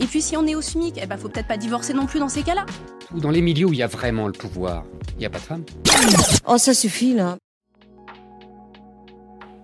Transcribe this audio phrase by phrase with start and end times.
[0.00, 2.18] Et puis si on est au SMIC, eh ben faut peut-être pas divorcer non plus
[2.18, 2.64] dans ces cas-là.
[3.14, 5.38] Ou dans les milieux où il y a vraiment le pouvoir, il n'y a pas
[5.38, 5.64] de femmes.
[6.46, 7.36] Oh, ça suffit là.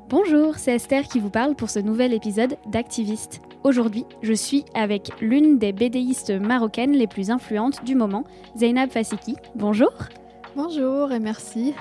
[0.08, 3.40] Bonjour, c'est Esther qui vous parle pour ce nouvel épisode d'Activiste.
[3.64, 8.24] Aujourd'hui, je suis avec l'une des BDistes marocaines les plus influentes du moment,
[8.56, 9.34] Zainab Fassiki.
[9.56, 9.90] Bonjour.
[10.54, 11.74] Bonjour et merci.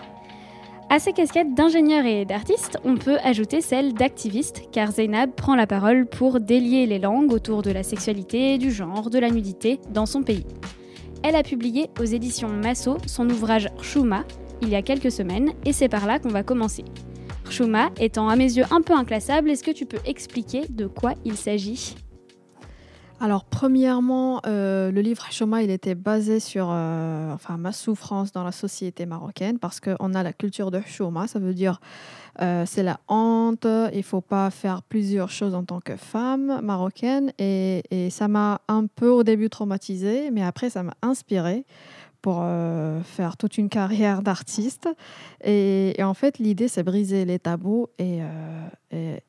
[0.88, 5.66] À ces casquettes d'ingénieur et d'artiste, on peut ajouter celle d'activiste, car Zainab prend la
[5.66, 10.06] parole pour délier les langues autour de la sexualité, du genre, de la nudité dans
[10.06, 10.46] son pays.
[11.24, 14.26] Elle a publié aux éditions Masso son ouvrage Chouma
[14.62, 16.86] il y a quelques semaines, et c'est par là qu'on va commencer.
[17.50, 21.14] Chouma étant à mes yeux un peu inclassable, est-ce que tu peux expliquer de quoi
[21.26, 21.96] il s'agit?
[23.22, 28.44] Alors, premièrement, euh, le livre Chouma, il était basé sur euh, enfin, ma souffrance dans
[28.44, 31.80] la société marocaine parce qu'on a la culture de Chouma, ça veut dire
[32.42, 37.32] euh, c'est la honte, il faut pas faire plusieurs choses en tant que femme marocaine
[37.40, 41.66] et, ça m'a un peu au début traumatisée, mais après ça m'a inspirée
[42.22, 42.44] pour
[43.04, 44.90] faire toute une carrière d'artiste.
[45.44, 48.22] Et, en fait, l'idée, c'est briser les tabous et,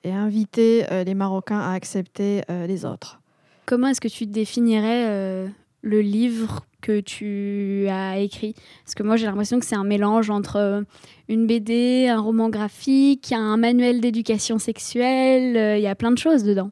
[0.04, 3.20] inviter les Marocains à accepter les autres.
[3.66, 5.49] Comment est-ce que tu définirais euh,
[5.82, 8.54] le livre que tu as écrit?
[8.84, 10.82] Parce que moi, j'ai l'impression que c'est un mélange entre euh,
[11.28, 16.19] une BD, un roman graphique, un manuel d'éducation sexuelle, euh, il y a plein de
[16.19, 16.71] choses dedans.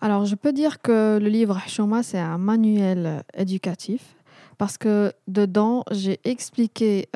[0.00, 4.16] Alors, je peux dire que le livre Chouma, c'est un manuel éducatif
[4.58, 7.08] parce que dedans, j'ai expliqué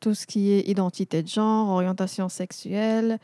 [0.00, 3.18] tout ce qui est identité de genre, orientation sexuelle,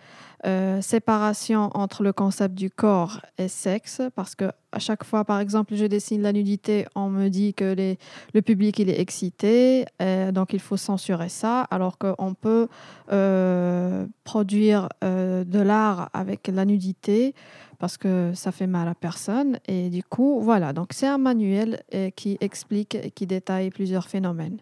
[0.47, 5.41] euh, séparation entre le concept du corps et sexe, parce que à chaque fois, par
[5.41, 7.97] exemple, je dessine la nudité, on me dit que
[8.35, 12.69] le public il est excité, euh, donc il faut censurer ça, alors qu'on peut
[13.11, 17.35] euh, produire de l'art avec la nudité
[17.79, 19.59] parce que ça fait mal à personne.
[19.67, 21.83] Et du coup, voilà, donc c'est un manuel
[22.17, 24.59] qui explique et qui détaille plusieurs phénomènes.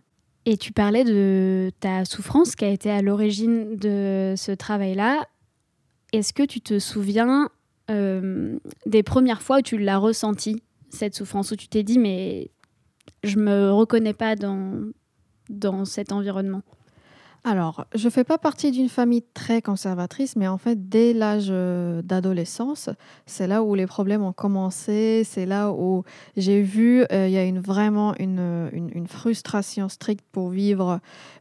[0.48, 5.26] Et tu parlais de ta souffrance qui a été à l'origine de ce travail-là.
[6.16, 7.50] Est-ce que tu te souviens
[7.90, 12.50] euh, des premières fois où tu l'as ressenti, cette souffrance, où tu t'es dit, mais
[13.22, 14.80] je me reconnais pas dans,
[15.50, 16.62] dans cet environnement?
[17.48, 21.46] Alors, je ne fais pas partie d'une famille très conservatrice, mais en fait, dès l'âge
[22.02, 22.90] d'adolescence,
[23.24, 26.02] c'est là où les problèmes ont commencé, c'est là où
[26.36, 30.98] j'ai vu, il euh, y a une, vraiment une, une, frustration stricte pour vivre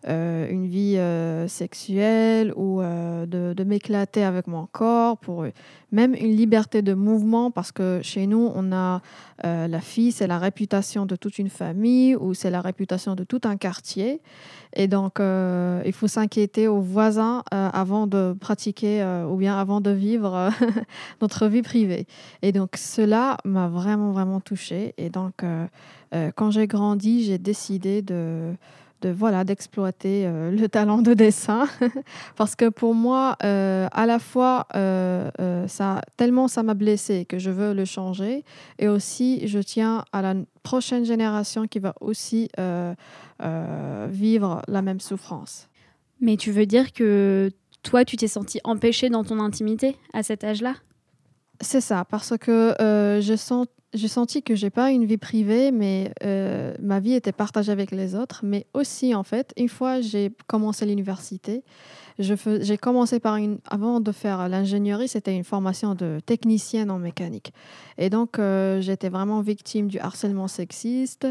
[0.07, 5.47] euh, une vie euh, sexuelle ou de, de m'éclater avec mon corps, pour
[5.91, 9.01] même une liberté de mouvement, parce que chez nous, on a
[9.43, 13.41] la fille, c'est la réputation de toute une famille ou c'est la réputation de tout
[13.45, 14.21] un quartier.
[14.75, 19.57] Et donc, euh, il faut s'inquiéter aux voisins euh, avant de pratiquer euh, ou bien
[19.57, 20.49] avant de vivre
[21.21, 22.07] notre vie privée.
[22.41, 24.93] Et donc, cela m'a vraiment, vraiment touchée.
[24.97, 25.43] Et donc,
[26.35, 28.53] quand j'ai grandi, j'ai décidé de,
[29.05, 31.67] de voilà d'exploiter euh, le talent de dessin
[32.35, 35.29] parce que pour moi euh, à la fois euh,
[35.67, 38.43] ça tellement ça m'a blessé que je veux le changer
[38.79, 40.33] et aussi je tiens à la
[40.63, 42.49] prochaine génération qui va aussi
[44.09, 45.67] vivre la même souffrance.
[46.21, 47.51] Mais tu veux dire que
[47.83, 50.75] toi tu t'es senti empêché dans ton intimité à cet âge-là?
[51.61, 56.11] C'est ça parce que je sens j'ai senti que j'ai pas une vie privée, mais
[56.23, 58.41] euh, ma vie était partagée avec les autres.
[58.43, 61.63] Mais aussi, en fait, une fois j'ai commencé l'université,
[62.17, 63.59] j'ai commencé par une.
[63.69, 67.51] Avant de faire l'ingénierie, c'était une formation de technicienne en mécanique.
[67.97, 71.27] Et donc, euh, j'étais vraiment victime du harcèlement sexiste,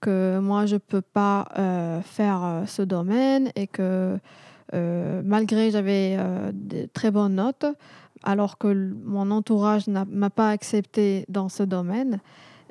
[0.00, 4.18] que moi, je peux pas euh, faire euh, ce domaine et que.
[5.24, 6.16] malgré j'avais
[6.52, 7.66] de très bonnes notes,
[8.24, 12.20] alors que mon entourage n'a m'a pas accepté dans ce domaine.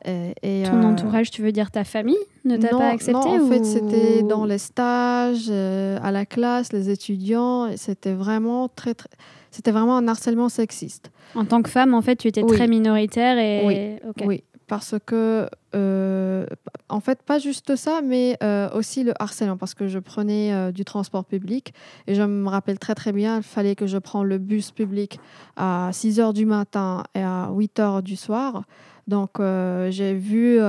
[0.06, 3.46] Et, et, Ton euh, entourage, tu veux dire ta famille, ne t'a pas accepté Non,
[3.46, 7.68] en fait, c'était dans les stages, euh, à la classe, les étudiants.
[7.75, 9.10] C'était vraiment très, très-
[9.51, 11.12] c'était vraiment un harcèlement sexiste.
[11.36, 12.56] En tant que femme, en fait, tu étais Oui.
[12.56, 14.00] très minoritaire et.
[14.16, 16.45] Oui, oui, parce que, euh,
[16.88, 20.71] en fait, pas juste ça, mais euh, aussi le harcèlement, parce que je prenais euh,
[20.71, 21.74] du transport public
[22.07, 25.19] et je me rappelle très très bien, il fallait que je prenne le bus public
[25.57, 28.63] à 6 heures du matin et à 8 heures du soir.
[29.07, 29.42] Donc,
[29.89, 30.60] j'ai vu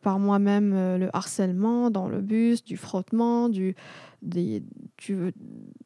[0.00, 3.74] par moi-même le harcèlement dans le bus, du frottement, du,
[4.22, 4.62] des,
[4.96, 5.34] du-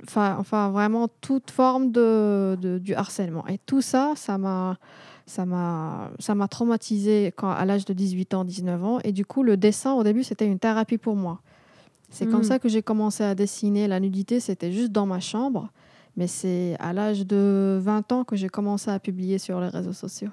[0.06, 3.44] enfin, enfin, vraiment toute forme de, de- du harcèlement.
[3.48, 4.76] Et tout ça, ça m'a
[5.26, 8.98] ça m'a ça m'a traumatisé quand à l'âge de 18 ans 19 ans.
[9.04, 11.40] Et du coup le dessin au début c'était une thérapie pour moi.
[12.10, 12.44] C'est comme Mm.
[12.44, 13.88] ça que j'ai commencé à dessiner.
[13.88, 15.70] La nudité c'était juste dans ma chambre.
[16.16, 19.92] Mais c'est à l'âge de 20 ans que j'ai commencé à publier sur les réseaux
[19.92, 20.30] sociaux.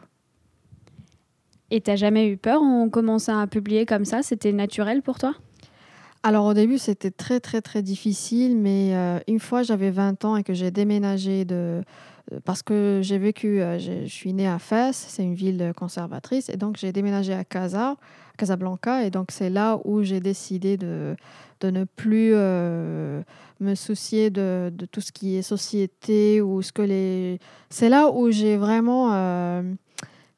[1.71, 4.21] Et t'as jamais eu peur en commençant à publier comme ça?
[4.21, 5.33] C'était naturel pour toi?
[6.23, 10.35] Alors au début, c'était très très très difficile, mais euh, une fois j'avais 20 ans
[10.35, 11.81] et que j'ai déménagé de
[12.45, 16.57] parce que j'ai vécu, euh, je suis née à Fès, c'est une ville conservatrice, et
[16.57, 17.95] donc j'ai déménagé à Casa,
[18.37, 21.15] Casablanca, et donc c'est là où j'ai décidé de,
[21.63, 23.21] ne plus euh,
[23.59, 27.39] me soucier de, tout ce qui est société ou ce que les.
[27.69, 29.13] C'est là où j'ai vraiment.
[29.13, 29.61] euh,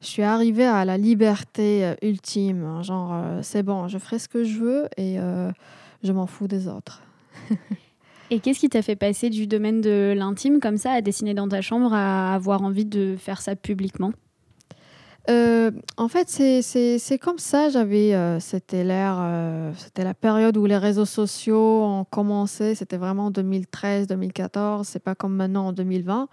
[0.04, 2.62] je suis arrivée à la liberté euh, ultime.
[2.62, 5.50] hein, Genre, euh, c'est bon, je ferai ce que je veux et euh,
[6.02, 7.02] je m'en fous des autres.
[8.34, 11.46] Et qu'est-ce qui t'a fait passer du domaine de l'intime comme ça, à dessiner dans
[11.46, 14.10] ta chambre, à avoir envie de faire ça publiquement?
[15.30, 17.68] Euh, en fait, c'est- comme ça.
[17.68, 22.74] J'avais, euh, c'était l'ère, euh, c'était la période où les réseaux sociaux ont commencé.
[22.74, 24.88] C'était vraiment 2013-2014.
[24.88, 26.26] C'est pas comme maintenant en 2020.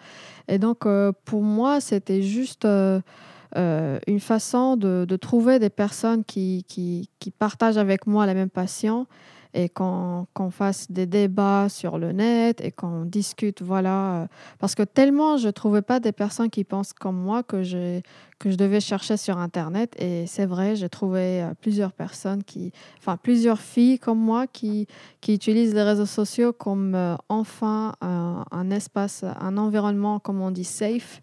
[0.47, 0.87] Et donc,
[1.25, 7.77] pour moi, c'était juste une façon de, de trouver des personnes qui, qui, qui partagent
[7.77, 9.05] avec moi la même passion
[9.53, 14.21] et qu'on qu'on fasse des débats sur le net et qu'on discute, voilà.
[14.23, 14.27] euh,
[14.59, 18.03] Parce que tellement je trouvais pas des personnes qui pensent comme moi que j'ai
[18.39, 19.95] que je devais chercher sur Internet.
[19.99, 24.87] Et c'est vrai, j'ai trouvé euh, plusieurs personnes qui, enfin plusieurs filles comme moi qui,
[25.21, 30.49] qui utilisent les réseaux sociaux comme euh, enfin un, un espace, un environnement, comme on
[30.49, 31.21] dit, safe,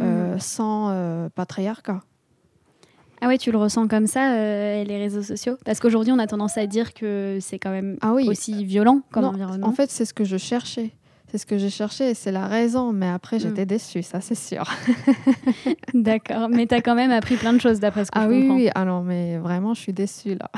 [0.00, 2.00] euh, sans euh, patriarcat.
[3.20, 5.56] Ah ouais, tu le ressens comme ça, euh, les réseaux sociaux?
[5.64, 8.26] Parce qu'aujourd'hui, on a tendance à dire que c'est quand même Ah oui.
[8.28, 9.66] aussi violent comme Non, environnement.
[9.68, 10.92] En fait, c'est ce que je cherchais.
[11.30, 12.92] C'est ce que j'ai cherché et c'est la raison.
[12.92, 13.40] Mais après, Mm.
[13.40, 14.64] j'étais déçue, ça c'est sûr.
[15.94, 18.28] D'accord, mais tu as quand même appris plein de choses d'après ce que Ah je
[18.30, 18.54] oui, comprends.
[18.56, 20.50] oui, ah non, mais vraiment, je suis déçue là.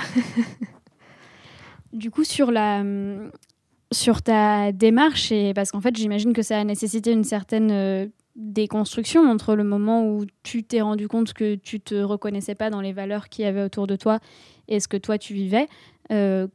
[1.93, 3.31] Du coup, sur, la, hum,
[3.93, 7.71] sur ta démarche, et parce qu'en fait, j'imagine que ça a nécessité une certaine
[8.37, 12.71] euh, déconstruction entre le moment où tu t'es rendu compte que tu te reconnaissais pas
[12.71, 14.21] dans les valeurs qu'il y avait autour de toi
[14.69, 15.69] et ce que toi tu vivais.
[16.11, 16.47] Euh,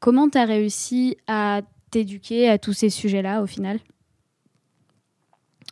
[0.00, 3.78] comment tu as réussi à t'éduquer à tous ces sujets-là au final?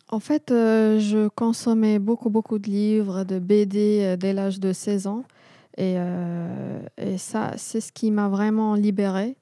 [0.09, 4.73] En fait, euh, je consommais beaucoup, beaucoup de livres, de BD euh, dès l'âge de
[4.73, 5.23] 16 ans.
[5.77, 5.97] Et
[7.17, 9.35] ça, c'est ce qui m'a vraiment libérée.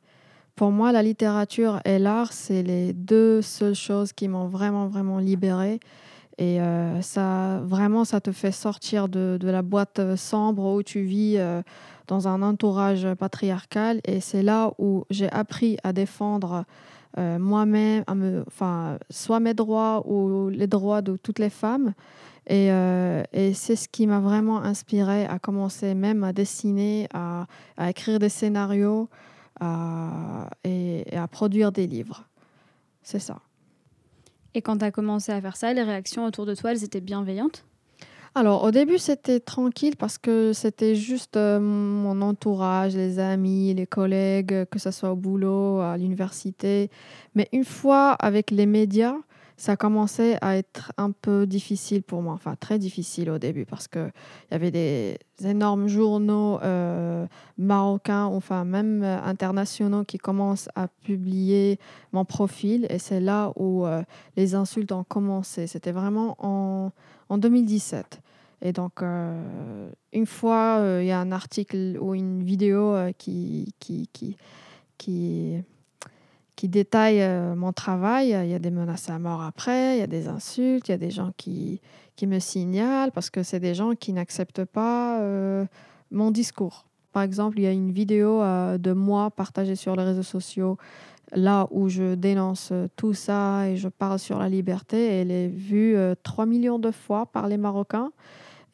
[0.55, 5.19] Pour moi, la littérature et l'art, c'est les deux seules choses qui m'ont vraiment, vraiment
[5.19, 5.79] libérée.
[6.37, 11.01] Et euh, ça, vraiment, ça te fait sortir de, la boîte euh, sombre où tu
[11.01, 11.61] vis euh,
[12.07, 14.01] dans un entourage patriarcal.
[14.05, 16.65] Et c'est là où j'ai appris à défendre
[17.17, 18.05] moi-même,
[18.47, 21.93] enfin, soit mes droits ou les droits de toutes les femmes.
[22.47, 22.69] Et,
[23.53, 27.47] c'est ce qui m'a vraiment inspirée à commencer même à dessiner, à
[27.89, 29.09] écrire des scénarios
[29.61, 32.25] à- et, et à produire des livres.
[33.03, 33.39] C'est ça.
[34.53, 36.99] Et quand tu as commencé à faire ça, les réactions autour de toi, elles étaient
[36.99, 37.63] bienveillantes?
[38.33, 43.85] Alors, au début, c'était tranquille parce que c'était juste euh, mon entourage, les amis, les
[43.85, 46.89] collègues, que ce soit au boulot, à l'université.
[47.35, 49.15] Mais une fois avec les médias,
[49.61, 53.67] ça a commencé à être un peu difficile pour moi, enfin très difficile au début
[53.67, 54.11] parce qu'il
[54.49, 57.27] y avait des énormes journaux euh,
[57.59, 61.77] marocains, enfin même euh, internationaux qui commencent à publier
[62.11, 64.01] mon profil et c'est là où euh,
[64.35, 65.67] les insultes ont commencé.
[65.67, 66.91] C'était vraiment en,
[67.29, 68.19] en 2017.
[68.63, 74.37] Et donc, une fois, il y a un article ou une vidéo qui, qui, qui,
[74.99, 75.63] qui,
[76.55, 78.27] qui détaille euh, mon travail.
[78.43, 80.95] Il y a des menaces à mort après, il y a des insultes, il y
[80.95, 81.81] a des gens qui,
[82.21, 85.65] qui me signalent parce que c'est des gens qui n'acceptent pas euh,
[86.11, 86.85] mon discours.
[87.13, 90.77] par exemple, il y a une vidéo euh, de moi partagée sur les réseaux sociaux,
[91.33, 95.03] là où je dénonce euh, tout ça et je parle sur la liberté.
[95.03, 98.11] Elle est vue 3 millions de fois par les Marocains.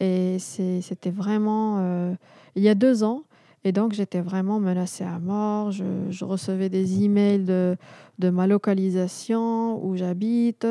[0.01, 2.15] Et c'était vraiment
[2.55, 3.23] il y a deux ans.
[3.67, 5.71] Et donc, j'étais vraiment menacée à mort.
[5.71, 7.75] Je, recevais des emails de,
[8.17, 10.65] de ma localisation, où j'habite.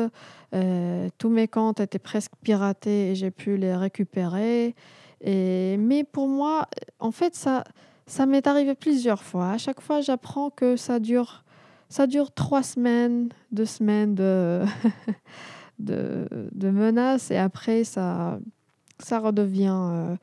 [0.55, 4.73] Euh, tous mes comptes étaient presque piratés et j'ai pu les récupérer.
[5.23, 7.65] Mais pour moi, en fait, ça,
[8.07, 9.51] ça m'est arrivé plusieurs fois.
[9.51, 11.43] À chaque fois, j'apprends que ça dure,
[11.89, 14.63] ça dure trois semaines, deux semaines de,
[15.79, 18.39] de, de menaces et après, ça,
[18.97, 20.15] ça redevient euh,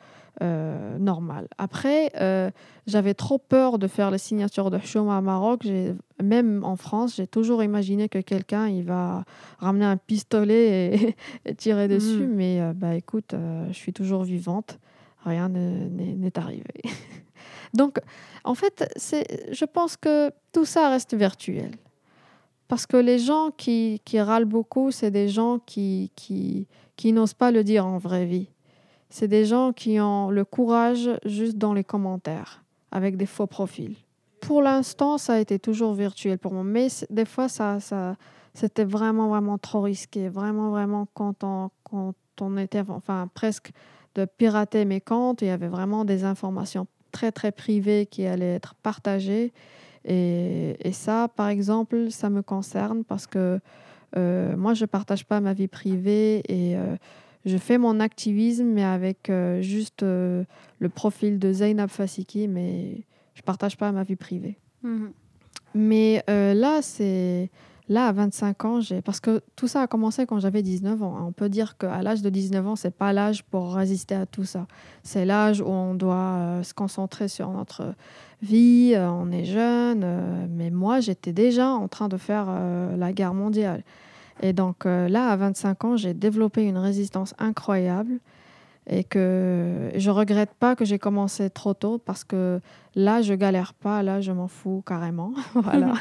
[0.42, 1.46] euh, normal.
[1.58, 2.50] Après, euh,
[2.86, 5.64] j'avais trop peur de faire les signatures de chômage à Maroc.
[6.22, 9.24] Même en France, j'ai toujours imaginé que quelqu'un il va
[9.58, 11.14] ramener un pistolet
[11.46, 12.26] et, tirer dessus.
[12.26, 12.34] Mm.
[12.34, 13.34] Mais euh, bah, écoute,
[13.68, 14.78] je suis toujours vivante.
[15.24, 16.82] Rien n'est arrivé.
[17.74, 17.98] Donc,
[18.42, 21.70] en fait, je pense que tout ça reste virtuel.
[22.66, 27.34] Parce que les gens qui, qui râlent beaucoup, c'est des gens qui, qui, qui n'osent
[27.34, 28.48] pas le dire en vraie vie.
[29.14, 33.94] C'est des gens qui ont le courage juste dans les commentaires, avec des faux profils.
[34.40, 38.16] Pour l'instant, ça a été toujours virtuel pour moi, mais des fois, ça, ça,
[38.54, 40.28] c'était vraiment, vraiment trop risqué.
[40.28, 43.70] Vraiment, vraiment, quand on, quand on était, enfin, presque
[44.16, 48.56] de pirater mes comptes, il y avait vraiment des informations très, très privées qui allaient
[48.56, 49.52] être partagées.
[50.04, 53.60] Et, et ça, par exemple, ça me concerne parce que
[54.16, 56.96] euh, moi, je ne partage pas ma vie privée et euh,
[57.44, 60.44] je fais mon activisme, mais avec euh, juste euh,
[60.78, 64.58] le profil de Zainab Fasiki, mais je ne partage pas ma vie privée.
[64.82, 65.12] Mhm.
[65.74, 67.50] Mais euh, là, c'est
[67.88, 71.26] là à 25 ans, j'ai parce que tout ça a commencé quand j'avais 19 ans.
[71.26, 74.44] On peut dire qu'à l'âge de 19 ans, c'est pas l'âge pour résister à tout
[74.44, 74.66] ça.
[75.02, 77.94] C'est l'âge où on doit se concentrer sur notre
[78.40, 78.94] vie.
[78.96, 82.46] on est jeune, mais moi, j'étais déjà en train de faire
[82.96, 83.82] la guerre mondiale.
[84.42, 88.18] Et donc euh, là, à 25 ans, j'ai développé une résistance incroyable
[88.86, 92.60] et que je regrette pas que j'ai commencé trop tôt parce que
[92.94, 95.32] là, je galère pas, là, je m'en fous carrément.
[95.54, 95.94] voilà.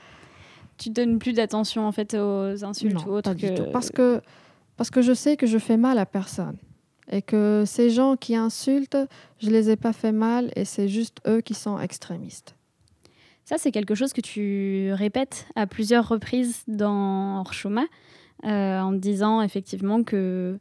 [0.76, 3.64] tu donnes plus d'attention en fait aux insultes ou autres pas du tout.
[3.72, 4.20] Parce que
[4.76, 6.56] parce que je sais que je fais mal à personne
[7.10, 8.98] et que ces gens qui insultent,
[9.38, 12.56] je les ai pas fait mal et c'est juste eux qui sont extrémistes.
[13.44, 17.84] Ça, c'est quelque chose que tu répètes à plusieurs reprises dans Orshoma,
[18.44, 20.58] euh, en disant effectivement que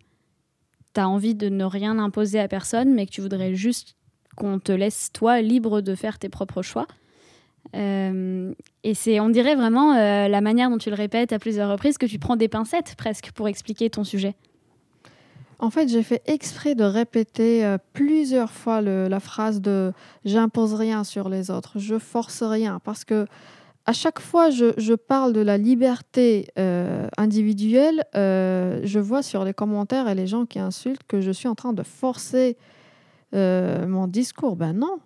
[0.93, 3.95] tu as envie de ne rien imposer à personne, mais que tu voudrais juste
[4.35, 6.87] qu'on te laisse, toi, libre de faire tes propres choix.
[7.75, 11.71] Euh, et c'est, on dirait vraiment, euh, la manière dont tu le répètes à plusieurs
[11.71, 14.35] reprises, que tu prends des pincettes presque pour expliquer ton sujet.
[15.59, 19.93] En fait, j'ai fait exprès de répéter euh, plusieurs fois la phrase de
[20.25, 23.25] j'impose rien sur les autres, je force rien, parce que
[23.85, 29.43] à chaque fois je, je parle de la liberté euh, individuelle, euh, je vois sur
[29.43, 32.57] les commentaires et les gens qui insultent que je suis en train de forcer
[33.35, 34.55] mon discours.
[34.55, 34.99] Ben non,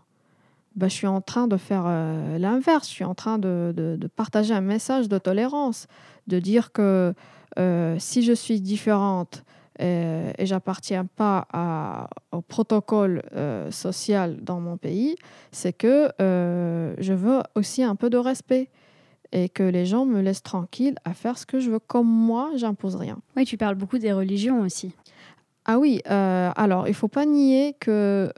[0.76, 1.86] ben, je suis en train de faire
[2.38, 5.88] l'inverse, je suis en train de, partager un message de tolérance,
[6.28, 7.14] de dire que
[8.00, 9.46] si je suis différente,
[9.82, 15.16] euh, et j'appartiens pas au protocole euh, social dans mon pays,
[15.52, 18.70] c'est que euh, je veux aussi un peu de respect
[19.32, 22.52] et que les gens me laissent tranquille à faire ce que je veux comme moi,
[22.56, 23.20] j'impose rien.
[23.36, 24.94] Oui, tu parles beaucoup des religions aussi.
[25.66, 28.32] Ah oui, alors il faut pas nier que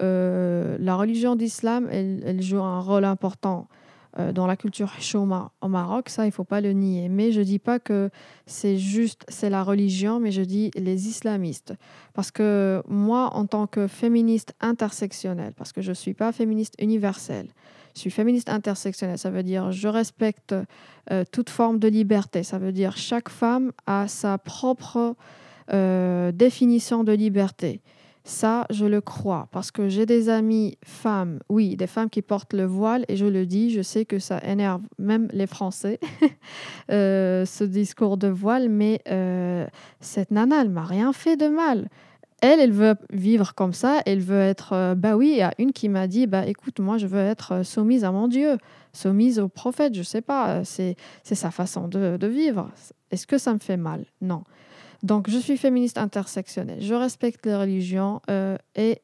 [0.79, 3.67] la religion d'islam, elle, elle, joue un rôle important
[4.17, 7.09] dans la culture choma au Maroc, ça, il faut pas le nier.
[7.09, 8.09] Mais je dis pas que
[8.45, 11.73] c'est juste, c'est la religion, mais je dis les islamistes.
[12.13, 16.73] Parce que moi, en tant que féministe intersectionnelle, parce que je ne suis pas féministe
[16.79, 17.47] universelle,
[17.95, 20.55] je suis féministe intersectionnelle, ça veut dire je respecte
[21.11, 22.43] euh, toute forme de liberté.
[22.43, 25.15] Ça veut dire chaque femme a sa propre
[25.73, 27.81] euh, définition de liberté.
[28.23, 32.53] Ça, je le crois, parce que j'ai des amies femmes, oui, des femmes qui portent
[32.53, 35.99] le voile, et je le dis, je sais que ça énerve même les Français,
[36.91, 39.65] euh, ce discours de voile, mais euh,
[39.99, 41.89] cette nana, elle m'a rien fait de mal.
[42.41, 44.73] Elle, elle veut vivre comme ça, elle veut être...
[44.73, 47.19] Euh, bah oui, il y a une qui m'a dit, bah écoute, moi, je veux
[47.19, 48.57] être soumise à mon Dieu,
[48.93, 52.69] soumise au prophète, je sais pas, c'est sa façon de, de vivre.
[53.11, 54.05] Est-ce que ça me fait mal?
[54.21, 54.43] Non.
[55.03, 56.81] Donc, je suis féministe intersectionnelle.
[56.81, 59.01] Je respecte les religions euh, et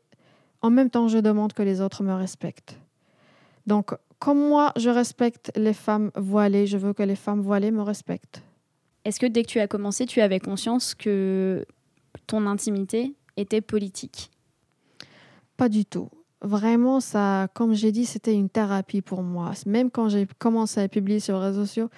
[0.61, 2.77] en même temps, je demande que les autres me respectent.
[3.67, 7.81] Donc, comme moi, je respecte les femmes voilées, je veux que les femmes voilées me
[7.81, 8.41] respectent.
[9.03, 11.65] Est-ce que dès que tu as commencé, tu avais conscience que
[12.25, 14.31] ton intimité était politique?
[15.57, 16.09] Pas du tout.
[16.41, 19.51] Vraiment, ça, comme j'ai dit, c'était une thérapie pour moi.
[19.65, 21.89] Même quand j'ai commencé à publier sur les réseaux sociaux,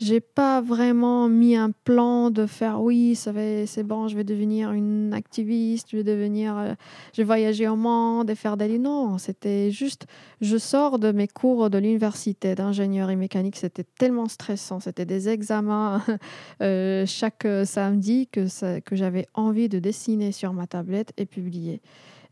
[0.00, 5.14] j'ai pas vraiment mis un plan de faire oui, c'est bon, je vais devenir une
[5.14, 6.74] activiste, je vais devenir, euh,
[7.12, 8.82] je vais voyager au monde et faire des livres.
[8.82, 10.06] Non, c'était juste,
[10.40, 16.02] je sors de mes cours de l'université d'ingénierie mécanique, c'était tellement stressant, c'était des examens
[16.62, 21.80] euh, chaque samedi que, que j'avais envie de dessiner sur ma tablette et publier.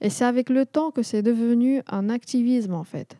[0.02, 3.16] Et c'est avec le temps que c'est devenu un activisme en fait.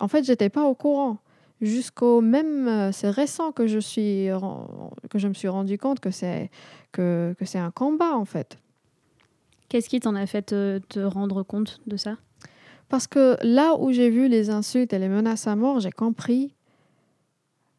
[0.00, 1.18] En fait, j'étais pas au courant.
[1.60, 4.28] Jusqu'au même euh, c'est récent que je suis
[5.10, 6.50] que je me suis rendu compte que c'est
[6.92, 8.58] que, que c'est un combat en fait.
[9.68, 12.16] Qu'est-ce qui t'en a fait te, te rendre compte de ça?
[12.88, 16.54] Parce que là où j'ai vu les insultes et les menaces à mort j'ai compris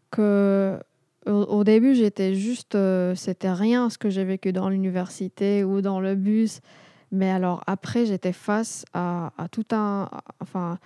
[0.09, 0.79] que
[1.27, 5.81] au, au début j'étais juste euh, c'était rien ce que j'ai vécu dans l'université ou
[5.81, 6.61] dans le bus
[7.11, 10.09] mais alors après j'étais face à, tout un
[10.39, 10.79] enfin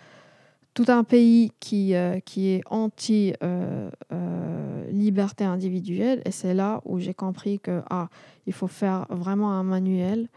[0.73, 6.81] tout un pays qui, euh, qui est anti euh, euh, liberté individuelle et c'est là
[6.85, 8.07] où j'ai compris que ah,
[8.47, 10.29] il faut faire vraiment un manuel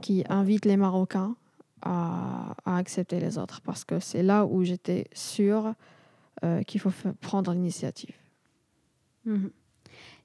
[0.00, 1.34] qui invite les Marocains
[1.82, 5.74] à, accepter les autres parce que c'est là où j'étais sûre
[6.66, 8.14] qu'il faut fa- prendre l'initiative.
[9.24, 9.50] Mhm.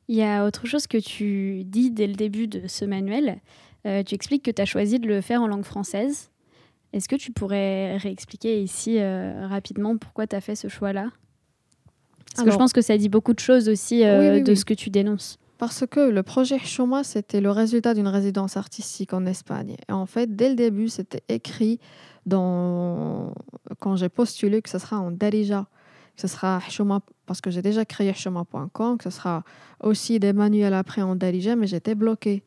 [0.09, 3.39] Il y a autre chose que tu dis dès le début de ce manuel.
[3.87, 6.29] Euh, tu expliques que tu as choisi de le faire en langue française.
[6.91, 11.09] Est-ce que tu pourrais réexpliquer ici euh, rapidement pourquoi tu as fait ce choix-là?
[12.31, 14.43] Parce que je Alors- pense que ça dit beaucoup de choses aussi euh, Oui, oui,
[14.43, 14.57] de oui.
[14.57, 15.37] ce que tu dénonces.
[15.57, 19.75] Parce que le projet Choma, c'était le résultat d'une résidence artistique en Espagne.
[19.89, 21.79] Et en fait, dès le début, c'était écrit
[22.25, 23.33] dans...
[23.79, 25.67] quand j'ai postulé que ce sera en Darija,
[26.15, 29.43] que ce sera Choma, parce que j'ai déjà créé Choma.com, que ce sera
[29.83, 32.43] aussi des manuels après en Darija, mais j'étais bloquée.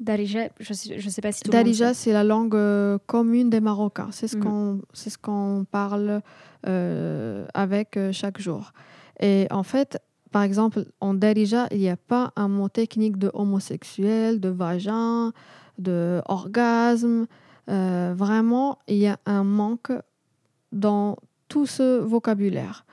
[0.00, 2.98] Darija, je sais, je sais pas si tout le monde Darija, c'est la langue euh,
[3.06, 4.10] commune des Marocains.
[4.12, 4.42] C'est ce Mhm.
[4.44, 6.22] qu'on c'est ce qu'on parle
[6.66, 8.72] euh, avec euh, chaque jour.
[9.20, 9.98] Et en fait,
[10.30, 15.32] par exemple, en Darija, il n'y a pas un mot technique de homosexuel, de vagin,
[15.78, 17.26] de orgasme.
[17.66, 19.92] Vraiment, il y a un manque
[20.72, 21.16] dans
[21.48, 22.86] tout ce vocabulaire.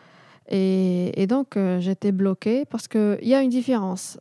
[0.49, 4.17] Et, et donc, j'étais bloquée parce qu'il y a une différence.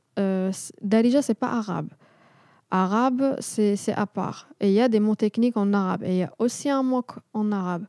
[0.83, 1.89] Darija, c'est pas arabe.
[2.75, 4.49] Arabe, c'est à part.
[4.59, 6.03] Et il y a des mots techniques en arabe.
[6.03, 7.85] Et il y a aussi un mot en arabe.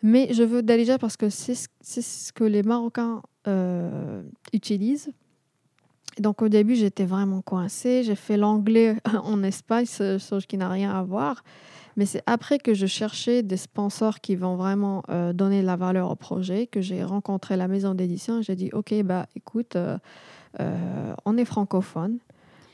[0.00, 5.10] Mais je veux Darija parce que c'est ce- que les Marocains euh, utilisent.
[6.20, 8.04] Donc au début, j'étais vraiment coincée.
[8.04, 11.42] J'ai fait l'anglais en Espagne, chose qui n'a rien à voir.
[11.96, 15.74] Mais c'est après que je cherchais des sponsors qui vont vraiment euh, donner de la
[15.76, 18.40] valeur au projet que j'ai rencontré la maison d'édition.
[18.40, 19.98] J'ai dit, OK, bah, écoute, euh,
[21.24, 22.18] on est francophone.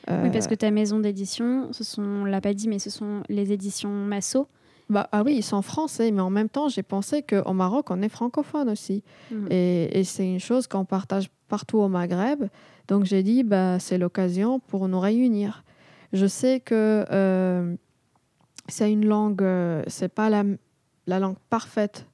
[0.07, 2.89] Oui, Euh, parce que ta maison d'édition, ce sont, on l'a pas dit, mais ce
[2.89, 4.47] sont les éditions Masso.
[4.89, 8.01] Bah, ah oui, ils sont français, mais en même temps, j'ai pensé qu'au Maroc, on
[8.01, 9.03] est francophone aussi.
[9.31, 9.47] Mhm.
[9.49, 12.45] Et, et c'est une chose qu'on partage partout au Maghreb.
[12.87, 15.63] Donc j'ai dit, bah, c'est l'occasion pour nous réunir.
[16.11, 17.75] Je sais que euh,
[18.67, 20.43] c'est une langue, euh, c'est pas la,
[21.07, 22.05] la langue parfaite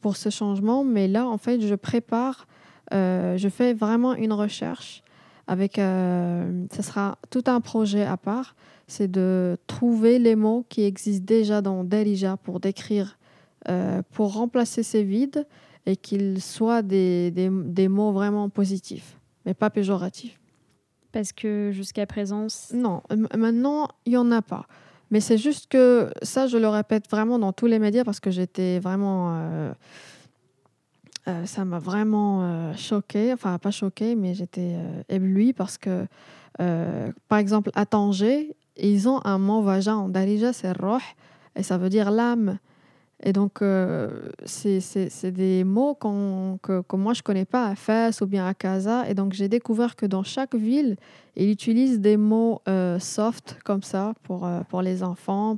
[0.00, 2.46] pour ce changement, mais là, en fait, je prépare,
[2.92, 5.02] euh, je fais vraiment une recherche
[5.46, 8.56] avec, euh, ce sera tout un projet à part,
[8.88, 13.18] c'est de trouver les mots qui existent déjà dans Darija pour décrire,
[13.68, 15.46] euh, pour remplacer ces vides
[15.86, 20.38] et qu'ils soient des, des, des mots vraiment positifs, mais pas péjoratifs.
[21.12, 23.02] Parce que jusqu'à présent, Non,
[23.36, 24.66] maintenant, il n'y en a pas.
[25.10, 28.30] Mais c'est juste que ça, je le répète vraiment dans tous les médias parce que
[28.30, 29.38] j'étais vraiment...
[29.38, 29.72] euh,
[31.28, 36.06] euh, ça m'a vraiment euh, choquée, enfin pas choquée, mais j'étais euh, éblouie parce que,
[36.60, 40.98] euh, par exemple, à Tanger, ils ont un mot vagin Darija, c'est roh,
[41.56, 42.58] et ça veut dire l'âme.
[43.24, 43.64] Et donc,
[44.44, 49.08] c'est des mots que, que moi, je connais pas à Fès ou bien à Casa.
[49.08, 50.96] Et donc, j'ai découvert que dans chaque ville,
[51.34, 52.60] ils utilisent des mots
[52.98, 55.56] soft comme ça pour, pour les enfants.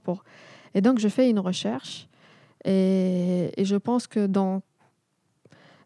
[0.73, 2.09] Et donc, je fais une recherche.
[2.65, 4.63] Et, et je pense que dans,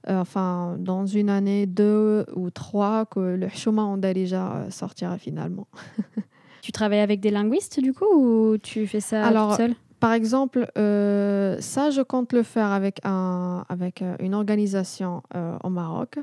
[0.08, 5.66] enfin, dans une année, deux ou trois, que le chemin Darija euh, sortira finalement.
[6.62, 9.74] tu travailles avec des linguistes du coup ou tu fais ça Alors, seule?
[10.02, 15.56] Par exemple, euh, ça, je compte le faire avec, un, avec euh, une organisation euh,
[15.62, 16.18] au Maroc.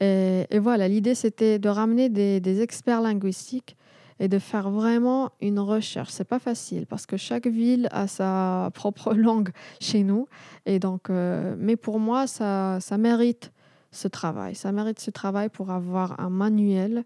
[0.00, 3.76] Et, et voilà, l'idée, c'était de ramener des, des experts linguistiques
[4.20, 6.10] et de faire vraiment une recherche.
[6.10, 9.50] C'est pas facile parce que chaque ville a sa propre langue
[9.80, 10.28] chez nous.
[10.66, 13.52] Et donc, euh, mais pour moi, ça, ça mérite
[13.90, 14.54] ce travail.
[14.54, 17.04] Ça mérite ce travail pour avoir un manuel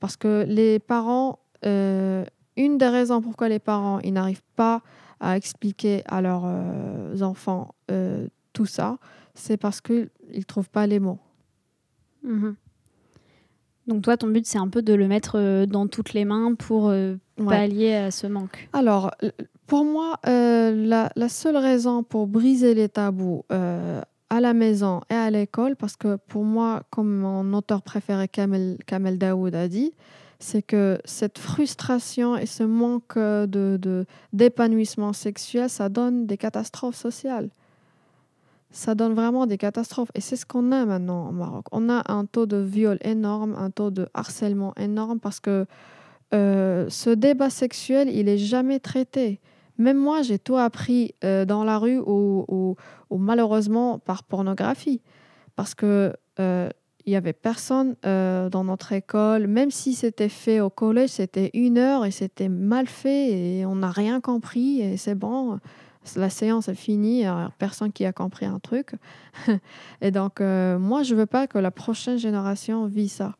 [0.00, 2.24] parce que les parents, euh,
[2.56, 4.82] une des raisons pourquoi les parents ils n'arrivent pas
[5.20, 7.74] à expliquer à leurs euh, enfants
[8.52, 8.98] tout ça,
[9.34, 11.18] c'est parce qu'ils ne trouvent pas les mots.
[12.22, 12.56] Mhm.
[13.86, 16.54] Donc toi, ton but, c'est un peu de le mettre euh, dans toutes les mains
[16.54, 17.46] pour euh, Ouais.
[17.48, 18.68] pallier à ce manque.
[18.72, 19.10] Alors,
[19.66, 25.02] pour moi, euh, la, la seule raison pour briser les tabous euh, à la maison
[25.10, 29.68] et à l'école, parce que pour moi, comme mon auteur préféré Kamel, Kamel Daoud a
[29.68, 29.92] dit,
[30.40, 36.96] c'est que cette frustration et ce manque euh, de- d'épanouissement sexuel, ça donne des catastrophes
[36.96, 37.50] sociales.
[38.70, 40.10] Ça donne vraiment des catastrophes.
[40.14, 41.66] Et c'est ce qu'on a maintenant au Maroc.
[41.72, 45.66] On a un taux de viol énorme, un taux de harcèlement énorme, parce que
[46.34, 49.40] euh, ce débat sexuel, il est jamais traité.
[49.78, 52.76] Même moi, j'ai tout appris euh, dans la rue ou,
[53.10, 55.02] malheureusement par pornographie.
[55.54, 56.68] Parce que euh,
[57.06, 61.50] il y avait personne euh, dans notre école, même si c'était fait au collège, c'était
[61.54, 65.60] une heure et c'était mal fait et on n'a rien compris et c'est bon,
[66.14, 68.92] la séance est finie, il y a personne qui a compris un truc.
[70.00, 73.36] et donc, euh, moi, je veux pas que la prochaine génération vit ça.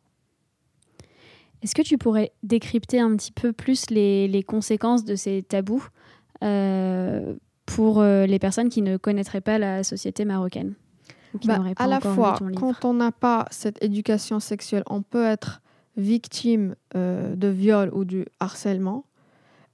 [1.63, 5.87] Est-ce que tu pourrais décrypter un petit peu plus les, les conséquences de ces tabous
[6.43, 7.33] euh,
[7.65, 10.75] pour euh, les personnes qui ne connaîtraient pas la société marocaine
[11.39, 15.25] qui Bah, pas à la fois, quand on n'a pas cette éducation sexuelle, on peut
[15.25, 15.61] être
[15.95, 19.05] victime euh, de viol ou du harcèlement,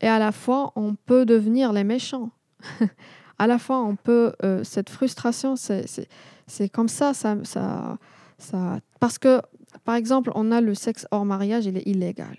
[0.01, 2.31] et à la fois, on peut devenir les méchants.
[3.39, 7.97] à la fois, on peut euh, cette frustration, c'est comme ça, ça, ça,
[8.37, 9.41] ça, parce que
[9.83, 12.37] par exemple, on a le sexe hors mariage, il est illégal.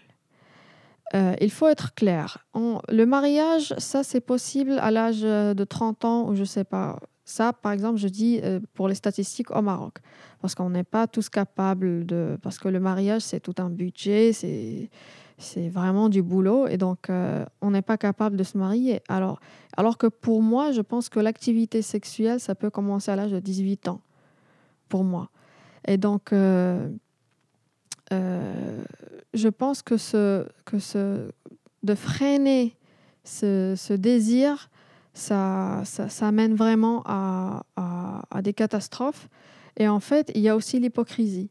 [1.15, 2.47] Euh, il faut être clair.
[2.55, 6.99] Le mariage, ça, c'est possible à l'âge euh, de 30 ans ou je sais pas.
[7.25, 8.41] Ça, par exemple, je dis
[8.75, 9.95] pour les statistiques au Maroc.
[10.41, 12.37] Parce qu'on n'est pas tous capables de.
[12.43, 14.91] Parce que le mariage, c'est tout un budget, c'est.
[15.37, 19.03] C'est vraiment du boulot et donc euh, on n'est pas capable de se marier.
[19.09, 19.41] Alors,
[19.77, 23.41] alors que pour moi, je pense que l'activité sexuelle, ça peut commencer à l'âge de
[23.41, 24.01] 18 ans,
[24.89, 25.31] pour moi.
[25.87, 26.89] Et donc, euh,
[28.13, 28.85] euh,
[29.35, 31.31] je pense que, ce, que ce,
[31.83, 32.77] de freiner
[33.25, 34.71] ce, ce désir,
[35.15, 39.29] ça, ça, vraiment à, à des catastrophes.
[39.77, 41.51] Et en fait, il y a aussi l'hypocrisie.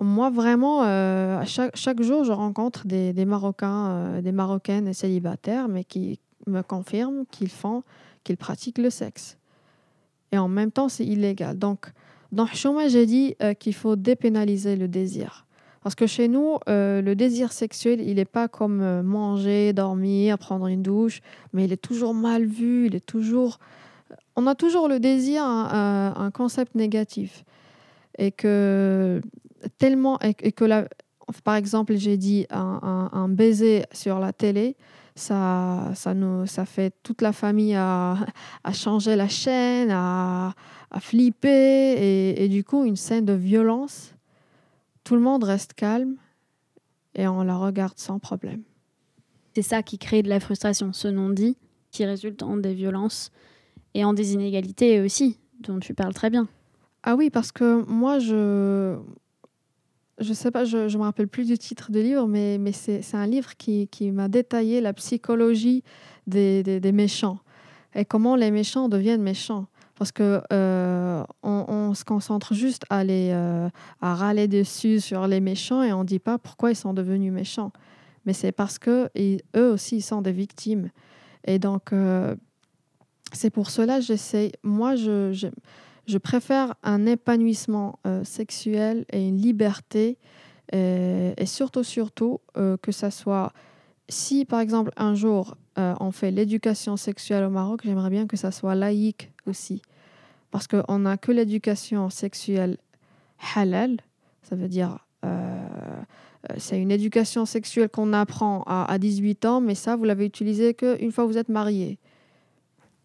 [0.00, 5.84] Moi, vraiment, euh, chaque, chaque jour, je rencontre des, Marocains, euh, des Marocaines célibataires, mais
[5.84, 7.82] qui me confirment qu'ils font,
[8.24, 9.38] qu'ils pratiquent le sexe.
[10.32, 11.58] Et en même temps, c'est illégal.
[11.58, 11.92] Donc,
[12.32, 15.46] dans Chouma, j'ai dit euh, qu'il faut dépénaliser le désir.
[15.82, 20.80] Parce que chez nous, le désir sexuel, il n'est pas comme manger, dormir, prendre une
[20.82, 21.20] douche,
[21.52, 23.58] mais il est toujours mal vu, il est toujours...
[24.34, 27.44] On a toujours le désir, un- un concept négatif.
[28.16, 29.20] Et que
[29.78, 30.18] tellement...
[30.22, 30.88] Et, et que la,
[31.44, 34.76] par exemple, j'ai dit un, un- un baiser sur la télé,
[35.16, 38.16] ça, ça, nous, ça fait toute la famille à,
[38.64, 40.54] à changer la chaîne, à,
[40.90, 44.10] à flipper, et, et du coup, une scène de violence
[45.04, 46.16] tout le monde reste calme
[47.14, 48.62] et on la regarde sans problème.
[49.54, 51.58] C'est ça qui crée de la frustration, ce non-dit,
[51.90, 53.30] qui résulte en des violences
[53.92, 56.48] et en des inégalités aussi, dont tu parles très bien.
[57.02, 58.96] Ah oui, parce que moi, je
[60.18, 63.26] je sais pas, je ne me rappelle plus du titre du livre, mais, c'est un
[63.26, 65.82] livre qui, m'a détaillé la psychologie
[66.26, 67.38] des, méchants
[67.94, 69.66] et comment les méchants deviennent méchants.
[69.96, 73.68] Parce que euh, on, se concentre juste euh,
[74.00, 77.32] à râler dessus sur les méchants et on ne dit pas pourquoi ils sont devenus
[77.32, 77.70] méchants.
[78.26, 80.90] Mais c'est parce que eux aussi, ils sont des victimes.
[81.46, 82.34] Et donc, euh,
[83.32, 84.52] c'est pour cela que j'essaie.
[84.62, 85.48] Moi, je,
[86.06, 90.18] je préfère un épanouissement euh, sexuel et une liberté.
[90.72, 93.52] Et, et surtout, surtout, euh, que ça soit.
[94.08, 98.36] Si, par exemple, un jour, euh, on fait l'éducation sexuelle au Maroc, j'aimerais bien que
[98.36, 99.82] ça soit laïque aussi.
[100.50, 102.78] Parce qu'on n'a que l'éducation sexuelle
[103.54, 103.96] halal,
[104.42, 104.98] ça veut dire.
[105.24, 105.28] euh,
[106.50, 110.26] euh, c'est une éducation sexuelle qu'on apprend à, à 18 ans, mais ça, vous l'avez
[110.26, 111.98] utilisé qu'une fois que vous êtes marié.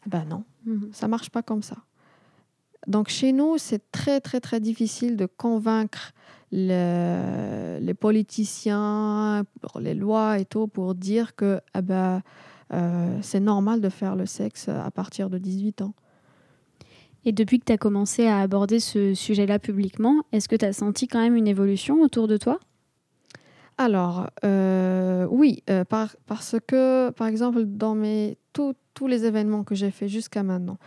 [0.05, 0.89] Ben non, Mhm.
[0.91, 1.77] ça marche pas comme ça.
[2.87, 6.11] Donc chez nous, c'est très très très difficile de convaincre
[6.51, 12.21] le- les politiciens, pour les lois et tout, pour dire que ah ben,
[12.73, 15.93] euh, c'est normal de faire le sexe à partir de 18 ans.
[17.25, 20.73] Et depuis que tu as commencé à aborder ce sujet-là publiquement, est-ce que tu as
[20.73, 22.59] senti quand même une évolution autour de toi?
[23.77, 29.63] Alors, euh, oui, euh, par- parce que, par exemple, dans mes, tous- tous les événements
[29.63, 30.77] que j'ai faits jusqu'à maintenant,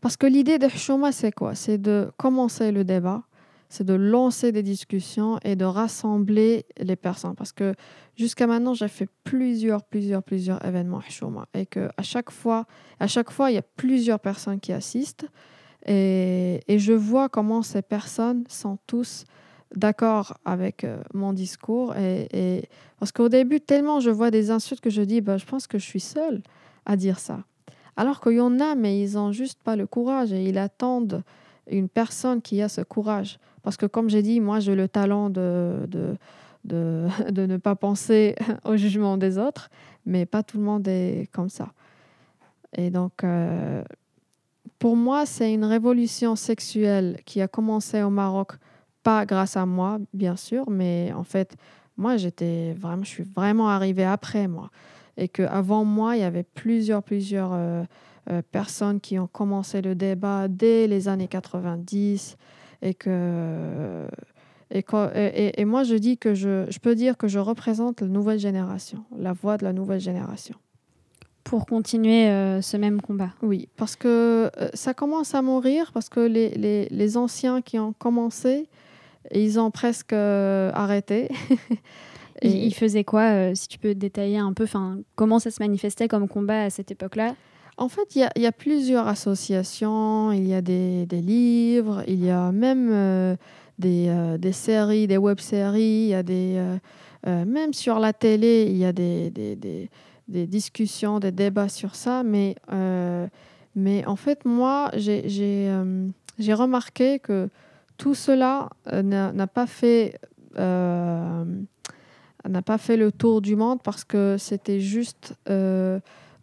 [0.00, 1.54] parce que l'idée de Hchouma, c'est quoi?
[1.54, 3.22] C'est de commencer le débat,
[3.68, 7.34] c'est de lancer des discussions et de rassembler les personnes.
[7.34, 7.74] Parce que
[8.16, 11.46] jusqu'à maintenant, j'ai fait plusieurs, plusieurs, plusieurs événements Hchouma.
[11.54, 12.66] Et que à chaque fois,
[13.00, 15.26] à chaque fois, il y a plusieurs personnes qui assistent.
[15.86, 19.24] Et, je vois comment ces personnes sont tous
[19.74, 21.94] d'accord avec euh, mon discours.
[21.96, 25.66] Et, parce qu'au début, tellement je vois des insultes que je dis, bah, je pense
[25.66, 26.42] que je suis seule
[26.86, 27.44] à dire ça.
[27.98, 31.24] Alors qu'il y en a, mais ils n'ont juste pas le courage et ils attendent
[31.68, 33.40] une personne qui a ce courage.
[33.64, 36.14] Parce que comme j'ai dit, moi j'ai le talent de, de,
[36.64, 37.08] de,
[37.46, 39.68] ne pas penser au jugement des autres,
[40.06, 41.72] mais pas tout le monde est comme ça.
[42.76, 43.82] Et donc, euh,
[44.78, 48.52] pour moi, c'est une révolution sexuelle qui a commencé au Maroc,
[49.02, 51.56] pas grâce à moi, bien sûr, mais en fait,
[51.96, 54.70] moi, j'étais vraiment, je suis vraiment arrivée après moi.
[55.18, 57.82] Et qu'avant moi, il y avait plusieurs, plusieurs euh,
[58.30, 62.36] euh, personnes qui ont commencé le débat dès les années 90
[62.80, 64.06] et que
[64.70, 68.06] et, et, et, moi je dis que je, je, peux dire que je représente la
[68.06, 70.54] nouvelle génération, la voix de la nouvelle génération.
[71.44, 73.30] Pour continuer euh, ce même combat.
[73.40, 77.78] Oui, parce que euh, ça commence à mourir, parce que les, les, les anciens qui
[77.78, 78.68] ont commencé,
[79.32, 81.30] ils ont presque euh, arrêté.
[82.42, 84.66] et ils faisaient quoi, si tu peux détailler un peu,
[85.14, 87.34] comment ça se manifestait comme combat à cette époque-là?
[87.76, 92.24] En fait, il y, y, a plusieurs associations, il y a des, des livres, il
[92.24, 93.36] y a même euh,
[93.78, 96.76] des, euh, des, séries, des web-séries, il y a des, euh,
[97.26, 102.22] euh, même sur la télé, il y a des, des, discussions, des débats sur ça.
[102.22, 103.26] Mais, euh,
[103.74, 105.70] mais en fait, moi, j'ai
[106.54, 107.48] remarqué que
[107.96, 110.18] tout cela n'a pas fait
[112.48, 115.34] n'a pas fait le tour du monde parce que c'était juste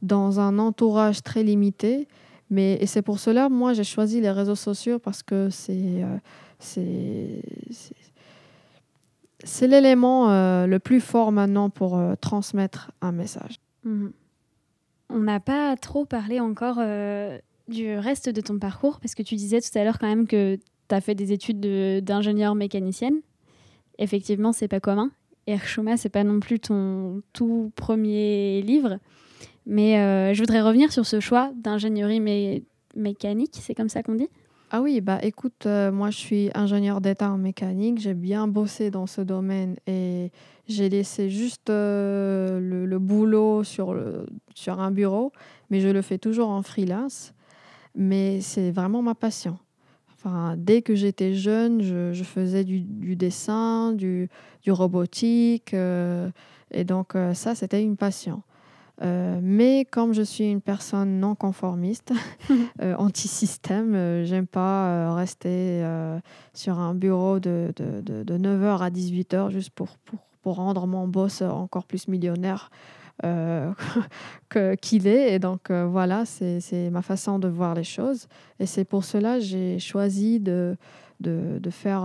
[0.01, 2.07] dans un entourage très limité.
[2.49, 6.17] Mais, et c'est pour cela, moi, j'ai choisi les réseaux sociaux parce que c'est euh,
[9.61, 13.59] l'élément euh, le plus fort maintenant pour euh, transmettre un message.
[13.83, 14.07] Mmh.
[15.09, 17.37] On n'a pas trop parlé encore euh,
[17.67, 20.55] du reste de ton parcours parce que tu disais tout à l'heure quand même que
[20.55, 21.61] tu as fait des études
[22.03, 23.21] d'ingénieur mécanicienne.
[23.97, 25.09] Effectivement, c'est pas commun.
[25.47, 28.99] Ce c'est pas non plus ton tout premier livre.
[29.65, 32.63] Mais euh, je voudrais revenir sur ce choix d'ingénierie mé
[32.95, 34.29] mécanique, c'est comme ça qu'on dit?
[34.71, 38.89] Ah oui, bah écoute, euh, moi je suis ingénieur d'état en mécanique, j'ai bien bossé
[38.89, 40.31] dans ce domaine et
[40.67, 43.91] j'ai laissé juste euh, le, boulot sur
[44.79, 45.33] un bureau,
[45.69, 47.33] mais je le fais toujours en freelance.
[47.95, 49.57] Mais c'est vraiment ma passion.
[50.25, 54.27] Enfin, dès que j'étais jeune, je, je faisais du, du, dessin, du,
[54.63, 56.31] du robotique, euh,
[56.71, 58.41] et donc euh, ça, c'était une passion.
[59.03, 62.11] Euh, mais comme je suis une personne non conformiste,
[62.97, 65.85] anti-système, j'aime pas rester
[66.53, 70.87] sur un bureau de, de, de, de 9h à 18h juste pour, pour, pour, rendre
[70.87, 72.71] mon boss encore plus millionnaire
[73.23, 73.71] euh,
[74.81, 75.33] qu'il est.
[75.33, 78.27] Et donc voilà, c'est ma façon de voir les choses.
[78.59, 80.75] Et c'est pour cela que j'ai choisi de,
[81.19, 82.03] de, de faire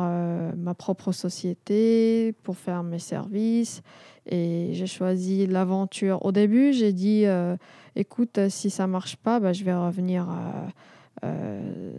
[0.57, 3.83] ma propre société, pour faire mes services
[4.27, 6.25] et j'ai choisi l'aventure.
[6.25, 7.57] Au début, j'ai dit, euh,
[7.97, 10.29] écoute, si ça marche pas, bah, je vais revenir.
[10.31, 11.93] Euh, euh,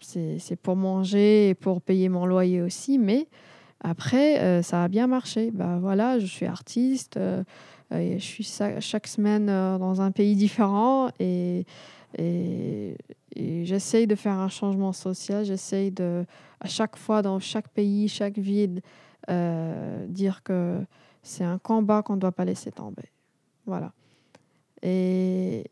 [0.00, 2.98] c'est pour manger et pour payer mon loyer aussi.
[2.98, 3.28] Mais
[3.80, 5.50] après, euh, ça a bien marché.
[5.52, 7.16] Bah, voilà, je suis artiste.
[7.16, 7.42] Euh,
[7.90, 8.44] je suis
[8.80, 11.10] chaque semaine dans un pays différent.
[11.18, 11.64] Et,
[12.16, 12.96] et,
[13.36, 15.44] j'essaye de faire un changement social.
[15.44, 16.24] J'essaye de,
[16.60, 18.80] à chaque fois, dans chaque pays, chaque ville,
[20.08, 20.80] dire que
[21.22, 23.10] c'est un combat qu'on ne doit pas laisser tomber.
[23.66, 23.92] Voilà.
[24.82, 25.64] Et,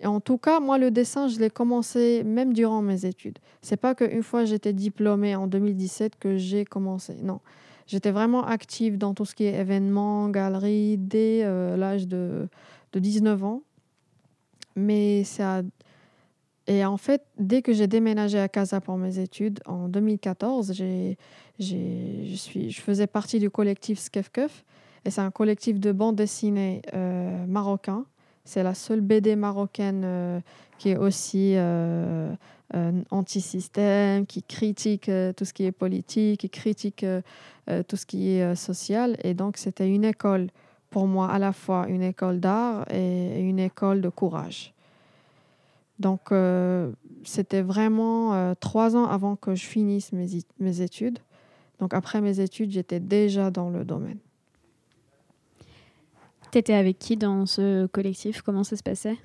[0.00, 3.38] et, en tout cas, moi, le dessin, je l'ai commencé même durant mes études.
[3.60, 7.14] C'est pas qu'une fois j'étais diplômée en 2017 que j'ai commencé.
[7.22, 7.40] Non.
[7.86, 12.48] J'étais vraiment active dans tout ce qui est événements, galeries, dès euh, l'âge de,
[12.92, 13.62] de 19 ans.
[14.76, 15.62] Mais ça.
[16.68, 21.18] Et en fait, dès que j'ai déménagé à Casa pour mes études en 2014, j'ai,
[21.58, 24.64] j'ai, je, suis, je faisais partie du collectif Skefkef.
[25.04, 28.04] Et c'est un collectif de bande dessinée euh, marocain.
[28.44, 30.40] C'est la seule BD marocaine euh,
[30.78, 32.32] qui est aussi euh,
[33.10, 37.04] anti-système, qui critique tout ce qui est politique, qui critique
[37.88, 39.16] tout ce qui est social.
[39.22, 40.48] Et donc, c'était une école
[40.90, 44.74] pour moi, à la fois une école d'art et une école de courage.
[45.98, 46.32] Donc,
[47.24, 50.26] c'était vraiment trois ans avant que je finisse mes,
[50.58, 51.18] mes études.
[51.78, 54.18] Donc, après mes études, j'étais déjà dans le domaine.
[56.50, 58.42] Tu étais avec qui dans ce collectif?
[58.42, 59.16] Comment ça se passait?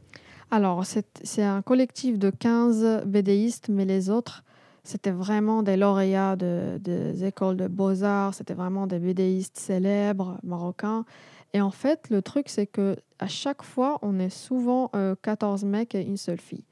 [0.50, 4.44] Alors, c'est un collectif de 15 BDistes, mais les autres,
[4.84, 11.04] C'était vraiment des lauréats de, des écoles de beaux-arts, c'était vraiment des BDistes célèbres marocains.
[11.54, 14.90] Et en fait, le truc, c'est que à chaque fois, on est souvent
[15.24, 16.64] 14 mecs et une seule fille.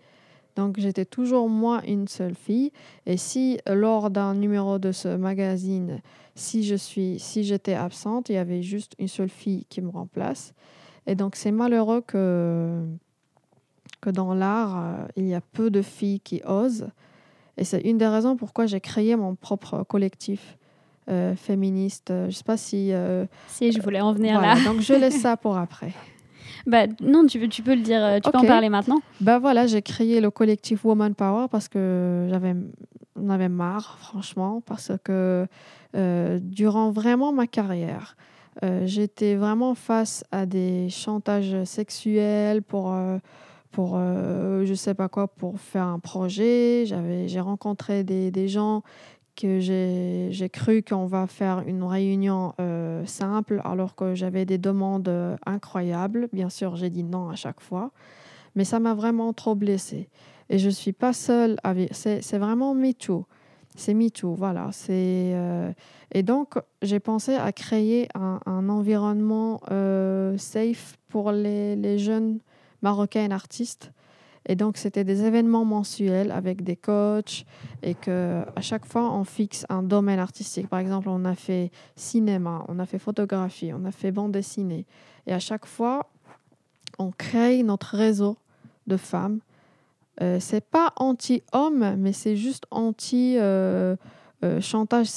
[0.56, 2.72] Donc j'étais toujours moi une seule fille.
[3.06, 6.00] Et si lors d'un numéro de ce magazine,
[6.36, 9.90] si je suis, si j'étais absente, il y avait juste une seule fille qui me
[9.90, 10.54] remplace.
[11.06, 12.82] Et donc c'est malheureux que
[14.06, 16.88] que dans l'art, euh, il y a peu de filles qui osent.
[17.58, 20.58] Et c'est une des raisons pourquoi j'ai créé mon propre collectif
[21.10, 22.10] euh, féministe.
[22.10, 22.94] Je ne sais pas si.
[22.94, 24.56] Euh, si, je voulais en venir là.
[24.64, 25.92] Donc je laisse ça pour après.
[26.68, 29.00] Bah, non, tu, tu peux le dire, tu peux en parler maintenant.
[29.22, 32.56] Bah voilà, j'ai créé le collectif Woman Power parce que j'avais,
[33.16, 35.48] on avait marre, franchement, parce que
[35.96, 38.16] euh, durant vraiment ma carrière,
[38.86, 42.96] j'étais vraiment face à des chantages sexuels pour,
[43.80, 46.86] euh, pour je sais pas quoi, pour faire un projet.
[46.86, 48.84] J'avais, j'ai rencontré des, gens
[49.36, 55.08] que j'ai cru qu'on va faire une réunion euh, simple alors que j'avais des demandes
[55.10, 56.30] euh, incroyables.
[56.34, 57.92] Bien sûr, j'ai dit non à chaque fois,
[58.56, 60.10] mais ça m'a vraiment trop blessée.
[60.50, 61.58] Et je ne suis pas seule.
[61.92, 63.26] C'est vraiment MeToo.
[63.76, 64.70] C'est MeToo, voilà.
[64.90, 65.72] Euh,
[66.14, 69.60] et donc, j'ai pensé à créer un, environnement
[70.38, 72.40] safe pour les jeunes
[72.90, 73.92] marocains artistes
[74.48, 77.46] et donc, c'était des événements mensuels avec des coachs
[77.82, 80.68] et que à chaque fois, on fixe un domaine artistique.
[80.68, 84.86] Par exemple, on a fait cinéma, on a fait photographie, on a fait bande dessinée.
[85.26, 86.12] Et à chaque fois,
[87.00, 88.38] on crée notre réseau
[88.86, 89.40] de femmes.
[90.22, 93.96] Euh, c'est pas anti-homme, mais c'est juste anti- euh,
[94.44, 95.08] euh, chantage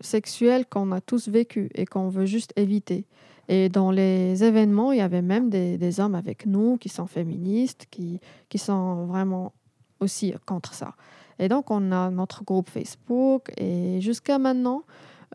[0.00, 3.04] sexuel qu'on a tous vécu et qu'on veut juste éviter.
[3.52, 7.86] Et dans les événements, il y avait même des, hommes avec nous qui sont féministes,
[7.90, 9.52] qui, qui sont vraiment
[9.98, 10.94] aussi contre ça.
[11.40, 13.50] Et donc, on a notre groupe Facebook.
[13.56, 14.84] Et jusqu'à maintenant,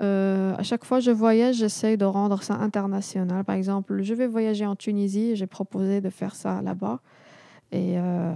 [0.02, 3.44] euh, à chaque fois que je voyage, j'essaie de rendre ça international.
[3.44, 5.36] Par exemple, je vais voyager en Tunisie.
[5.36, 7.02] J'ai proposé de faire ça là-bas.
[7.74, 8.00] Et.
[8.00, 8.34] Euh,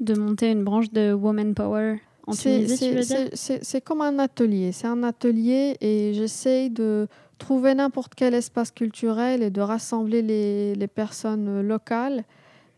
[0.00, 3.28] de monter une branche de Woman Power en Tunisie, tu veux dire?
[3.34, 4.72] C'est comme un atelier.
[4.72, 7.06] C'est un atelier et j'essaie de
[7.44, 12.24] trouver n'importe quel espace culturel et de rassembler les, les personnes locales,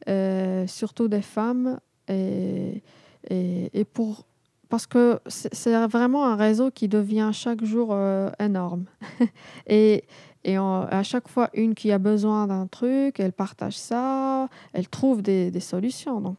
[0.09, 2.83] euh, surtout des femmes, et,
[3.31, 4.25] et, pour,
[4.69, 8.87] parce que c'est vraiment un réseau qui devient chaque jour euh, énorme.
[9.69, 10.05] et
[10.43, 15.21] et à chaque fois, une qui a besoin d'un truc, elle partage ça, elle trouve
[15.21, 16.21] des, des solutions.
[16.21, 16.39] Donc,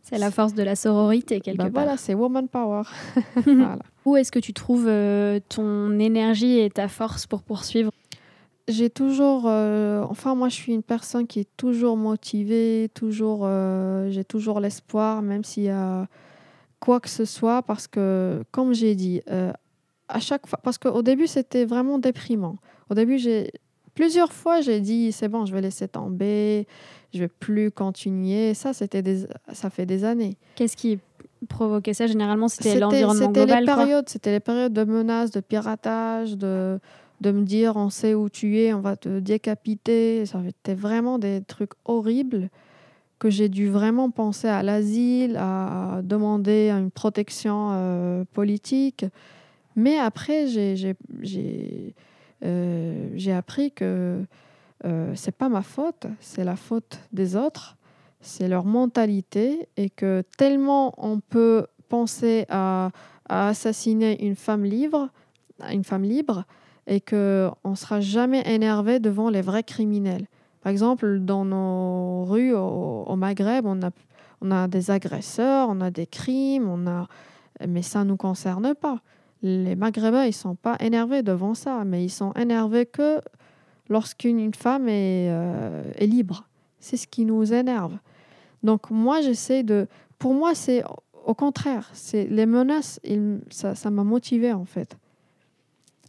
[0.00, 1.84] c'est la force de la sororité, quelque bah part.
[1.84, 2.84] Voilà, c'est woman power.
[4.04, 7.90] Où est-ce que tu trouves euh, ton énergie et ta force pour poursuivre?
[8.68, 14.08] J'ai toujours, euh, enfin moi je suis une personne qui est toujours motivée, toujours, euh,
[14.10, 16.06] j'ai toujours l'espoir, même s'il y a
[16.78, 19.20] quoi que ce soit, parce que comme j'ai dit,
[20.08, 22.56] à chaque fois, parce qu'au début c'était vraiment déprimant.
[22.88, 23.50] Au début j'ai
[23.94, 26.66] plusieurs fois j'ai dit c'est bon, je vais laisser tomber,
[27.12, 28.54] je vais plus continuer.
[28.54, 30.36] Ça, c'était des, ça fait des années.
[30.54, 30.98] Qu'est-ce qui
[31.48, 34.04] provoquait ça Généralement, c'était l'environnement global.
[34.06, 36.78] C'était les périodes de menaces, de piratage, de,
[37.20, 40.26] de me dire on sait où tu es, on va te décapiter.
[40.26, 42.48] Ça était vraiment des trucs horribles
[43.22, 49.04] que j'ai dû vraiment penser à l'asile, à demander une protection euh, politique.
[49.76, 50.96] Mais après, j'ai
[52.44, 54.24] euh, appris que
[54.84, 57.76] euh, c'est pas ma faute, c'est la faute des autres,
[58.22, 62.90] c'est leur mentalité et que tellement on peut penser à,
[63.28, 65.08] assassiner une femme libre,
[65.70, 66.44] une femme libre,
[66.86, 70.26] et que on sera jamais énervé devant les vrais criminels.
[70.60, 76.68] Par exemple, dans nos rues au, Maghreb, on a, des agresseurs, on a des crimes,
[76.68, 77.08] on a,
[77.66, 79.00] mais ça nous concerne pas.
[79.42, 83.20] Les Maghrébins, ils sont pas énervés devant ça, mais ils sont énervés que
[83.88, 86.44] lorsqu'une femme euh, est, libre.
[86.78, 87.98] C'est ce qui nous énerve.
[88.62, 89.86] Donc moi, j'essaie de...
[90.18, 90.84] Pour moi, c'est
[91.24, 91.88] au contraire.
[91.92, 93.00] C'est les menaces,
[93.50, 94.96] ça m'a motivé en fait.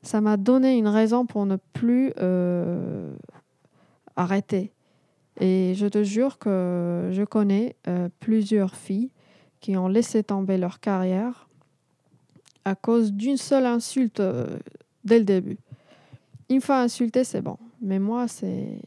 [0.02, 3.14] Ça m'a donné une raison pour ne plus euh,
[4.16, 4.72] arrêter.
[5.40, 9.12] Et je te jure que je connais euh, plusieurs filles
[9.62, 11.48] qui ont laissé tomber leur carrière
[12.66, 14.22] à cause d'une seule insulte
[15.04, 15.58] dès le début.
[16.50, 17.58] Une fois insulté, c'est bon.
[17.82, 18.80] Mais moi, c'est.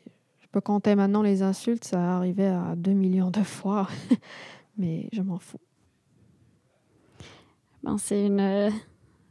[0.56, 3.88] Peux compter maintenant les insultes, ça arrivait à 2 millions de fois.
[4.78, 5.60] Mais je m'en fous.
[7.82, 8.70] Ben, c'est une euh,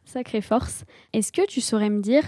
[0.05, 0.85] sacrée force.
[1.13, 2.21] Est-ce que tu saurais me dire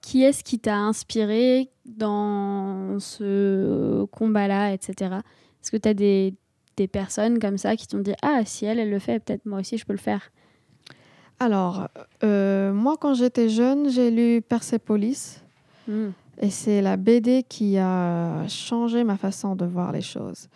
[0.00, 5.18] qui est-ce qui t'a inspiré dans ce combat-là, etc.
[5.62, 6.34] Est-ce que tu as des,
[6.76, 9.60] des personnes comme ça qui t'ont dit Ah, si elle, elle le fait, peut-être moi
[9.60, 10.32] aussi je peux le faire?
[11.38, 11.86] Alors,
[12.24, 15.40] euh, moi, quand j'étais jeune, j'ai lu Persepolis.
[15.86, 16.10] Hmm.
[16.40, 20.48] Et c'est la BD qui a changé ma façon de voir les choses.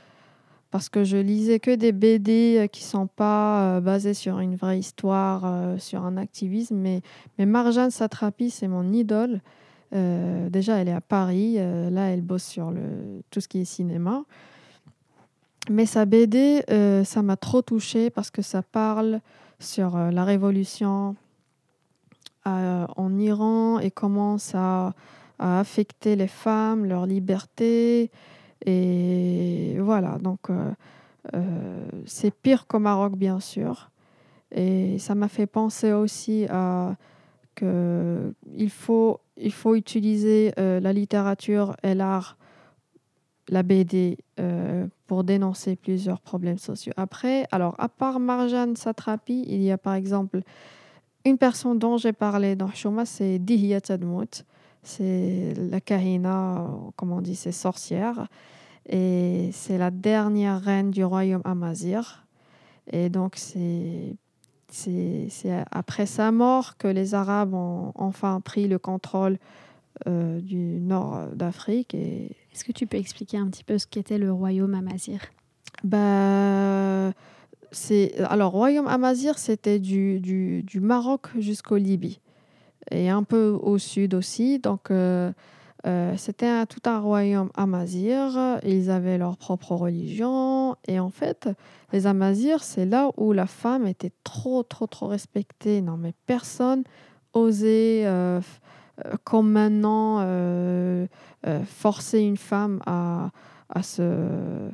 [0.71, 4.39] Parce que je lisais que des BD euh, qui ne sont pas euh, basées sur
[4.39, 6.77] une vraie histoire, euh, sur un activisme.
[6.77, 7.01] Mais,
[7.39, 9.41] mais Marjane Satrapi, c'est mon idole.
[9.95, 11.55] Euh, déjà, elle est à Paris.
[11.55, 12.71] là, elle bosse sur
[13.31, 14.25] tout ce qui est cinéma.
[15.71, 16.63] Mais sa BD,
[17.05, 19.21] ça m'a trop touchée parce que ça parle
[19.59, 21.17] sur la révolution
[22.45, 24.93] en Iran et comment ça
[25.39, 28.11] a affecté les femmes, leur liberté.
[28.67, 30.71] Et voilà, donc euh,
[31.35, 33.91] euh, c'est pire qu'au Maroc, bien sûr.
[34.51, 36.97] Et ça m'a fait penser aussi à
[37.55, 42.37] que il faut, il faut utiliser euh, la littérature et l'art,
[43.49, 44.19] la BD,
[45.07, 46.93] pour dénoncer plusieurs problèmes sociaux.
[46.99, 50.43] Après, alors, à part Marjane Satrapi, il y a par exemple
[51.25, 54.45] une personne dont j'ai parlé dans Shoma, c'est Dihya Tadmout.
[54.89, 56.67] C'est la Kahina,
[56.97, 58.27] comme on dit, c'est sorcière.
[58.89, 62.27] Et c'est la dernière reine du royaume Amazir.
[62.91, 64.17] Et donc, c'est
[65.71, 69.37] après sa mort que les Arabes ont enfin pris le contrôle
[70.07, 71.95] euh, du nord d'Afrique.
[71.95, 75.21] Et Est-ce que tu peux expliquer un petit peu ce qu'était le royaume Amazir?
[75.85, 77.13] Bah,
[77.73, 82.21] c'est alors royaume Amazir, c'était du, du, du Maroc jusqu'au Libye
[82.91, 84.59] et un peu au sud aussi.
[84.59, 85.33] Donc euh,
[85.87, 88.59] euh, c'était tout un royaume Amazir.
[88.65, 91.49] Ils avaient leur propre religion et en fait,
[91.93, 95.81] les Amazirs, c'est là où la femme était trop trop trop respectée.
[95.81, 96.85] Non mais personne
[97.33, 98.41] osait euh,
[99.05, 101.07] euh, comme maintenant euh,
[101.65, 103.31] forcer une femme à,
[103.69, 104.71] à se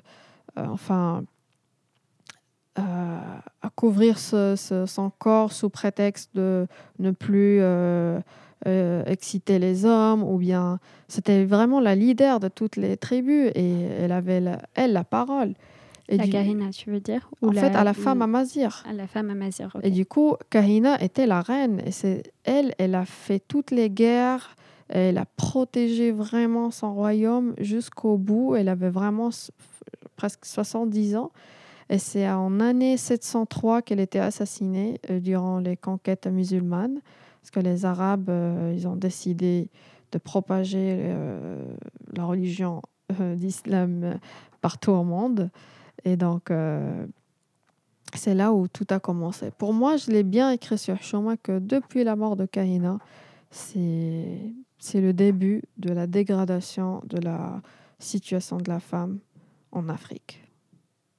[0.57, 1.25] enfin
[2.79, 2.83] euh,
[3.63, 6.67] à couvrir ce- ce- son corps sous prétexte de
[6.99, 8.19] ne plus euh,
[8.67, 13.73] euh, exciter les hommes ou bien c'était vraiment la leader de toutes les tribus et
[14.01, 15.55] elle avait la, elle la parole.
[16.09, 17.31] Et La du- Kahina, tu veux dire?
[17.41, 18.85] Ou en fait, à la femme Amazir.
[18.89, 19.81] À la femme Amazir, ok.
[19.85, 21.81] Et du coup, Kahina était la reine.
[21.87, 24.55] Et c'est elle, elle a fait toutes les guerres.
[24.91, 28.55] Elle a protégé vraiment son royaume jusqu'au bout.
[28.55, 29.31] Elle avait vraiment
[30.17, 31.31] presque 70 ans.
[31.91, 37.01] Et c'est en année 703 qu'elle était assassinée euh, durant les conquêtes musulmanes.
[37.41, 39.69] Parce que les Arabes, euh, ils ont décidé
[40.13, 41.59] de propager euh,
[42.13, 42.81] la religion
[43.21, 44.19] d'islam
[44.63, 45.51] partout au monde.
[46.05, 46.51] Et donc,
[48.15, 49.51] c'est là où tout a commencé.
[49.51, 52.99] Pour moi, je l'ai bien écrit sur Shoma que depuis la mort de Kahina,
[53.51, 54.55] c'est
[54.95, 57.61] le début de la dégradation de la
[57.99, 59.19] situation de la femme
[59.71, 60.44] en Afrique.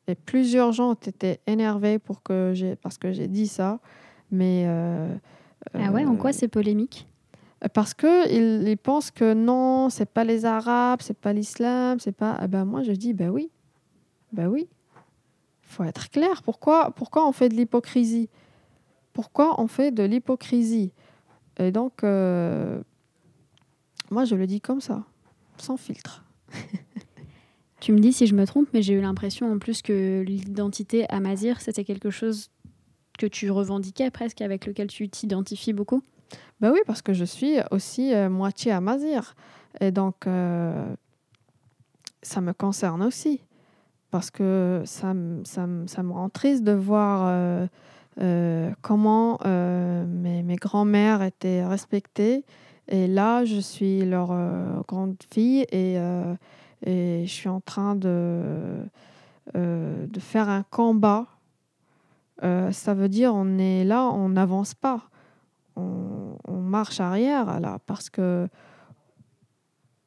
[0.08, 3.80] Et plusieurs gens ont été énervés pour que j'ai parce que j'ai dit ça,
[4.32, 5.14] mais euh,
[5.74, 7.08] Ah ouais, en euh, quoi c'est polémique?
[7.74, 12.12] parce que ils, ils pensent que non, c'est pas les Arabes, c'est pas l'islam, c'est
[12.12, 12.36] pas.
[12.38, 13.50] Ah ben moi je dis ben oui,
[14.32, 14.68] ben oui.
[15.64, 16.44] Faut être clair.
[16.44, 18.30] Pourquoi, pourquoi on fait de l'hypocrisie?
[19.14, 20.92] Pourquoi on fait de l'hypocrisie?
[21.58, 22.82] Et donc, euh,
[24.12, 25.04] moi je le dis comme ça,
[25.58, 26.24] sans filtre.
[27.86, 31.06] Tu me dis si je me trompe, mais j'ai eu l'impression en plus que l'identité
[31.10, 32.50] Amazir, c'était quelque chose
[33.20, 36.02] que tu revendiquais presque, avec lequel tu t'identifies beaucoup.
[36.62, 39.36] Ben oui, parce que je suis aussi euh, moitié amazir.
[39.82, 40.96] Et donc, euh,
[42.24, 43.44] ça me concerne aussi.
[44.10, 45.14] Parce que ça,
[45.44, 47.68] ça, ça me rend triste de voir
[48.20, 52.46] euh, comment mes, mes grands-mères étaient respectées.
[52.88, 54.30] Et là, je suis leur
[54.88, 56.00] grande fille et,
[56.86, 58.86] et je suis en train de,
[59.56, 61.28] euh, de faire un combat.
[62.44, 65.10] Euh, ça veut dire on est là, on n'avance pas
[65.76, 68.48] on, marche arrière là parce que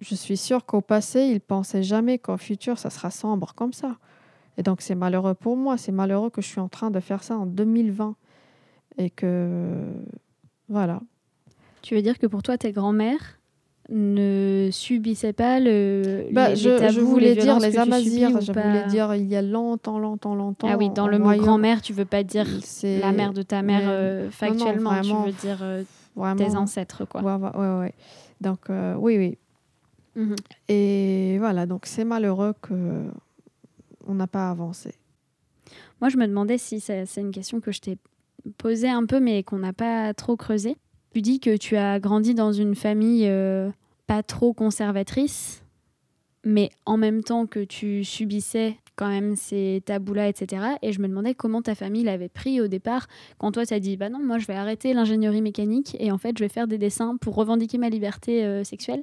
[0.00, 3.96] je suis sûre qu'au passé, ils pensaient jamais qu'au futur, ça sera sombre comme ça.
[4.56, 5.76] Et donc, c'est malheureux pour moi.
[5.76, 8.14] C'est malheureux que je suis en train de faire ça en 2020.
[8.98, 9.92] Et que,
[10.68, 11.00] voilà.
[11.82, 13.37] Tu veux dire que pour toi, tes grands-mères
[13.88, 18.40] ne subissaient pas le, Bah, les, je, les tabous, je voulais les dire les Amazirs.
[18.40, 20.68] Je pas voulais dire il y a longtemps, longtemps, longtemps.
[20.70, 22.46] Ah oui, dans le mot grand-mère, tu veux pas dire
[22.82, 25.82] la mère de ta mère euh, non, non, factuellement, vraiment, tu veux dire euh,
[26.16, 26.36] vraiment.
[26.36, 27.22] tes ancêtres, quoi.
[27.22, 27.94] Ouais, ouais, ouais.
[28.40, 29.38] Donc, euh, oui, oui.
[30.16, 30.36] Mhm.
[30.68, 33.04] Et voilà, donc c'est malheureux que
[34.06, 34.94] on n'a pas avancé.
[36.00, 37.98] Moi, je me demandais si c'est c'est une question que je t'ai
[38.58, 40.76] posée un peu, mais qu'on n'a pas trop creusée.
[41.18, 43.70] Tu dis que tu as grandi dans une famille euh,
[44.06, 45.64] pas trop conservatrice,
[46.44, 50.62] mais en même temps que tu subissais quand même ces tabous-là, etc.
[50.80, 53.08] Et je me demandais comment ta famille l'avait pris au départ,
[53.38, 56.38] quand toi, t'as dit, bah non, moi, je vais arrêter l'ingénierie mécanique et en fait,
[56.38, 59.02] je vais faire des dessins pour revendiquer ma liberté euh, sexuelle.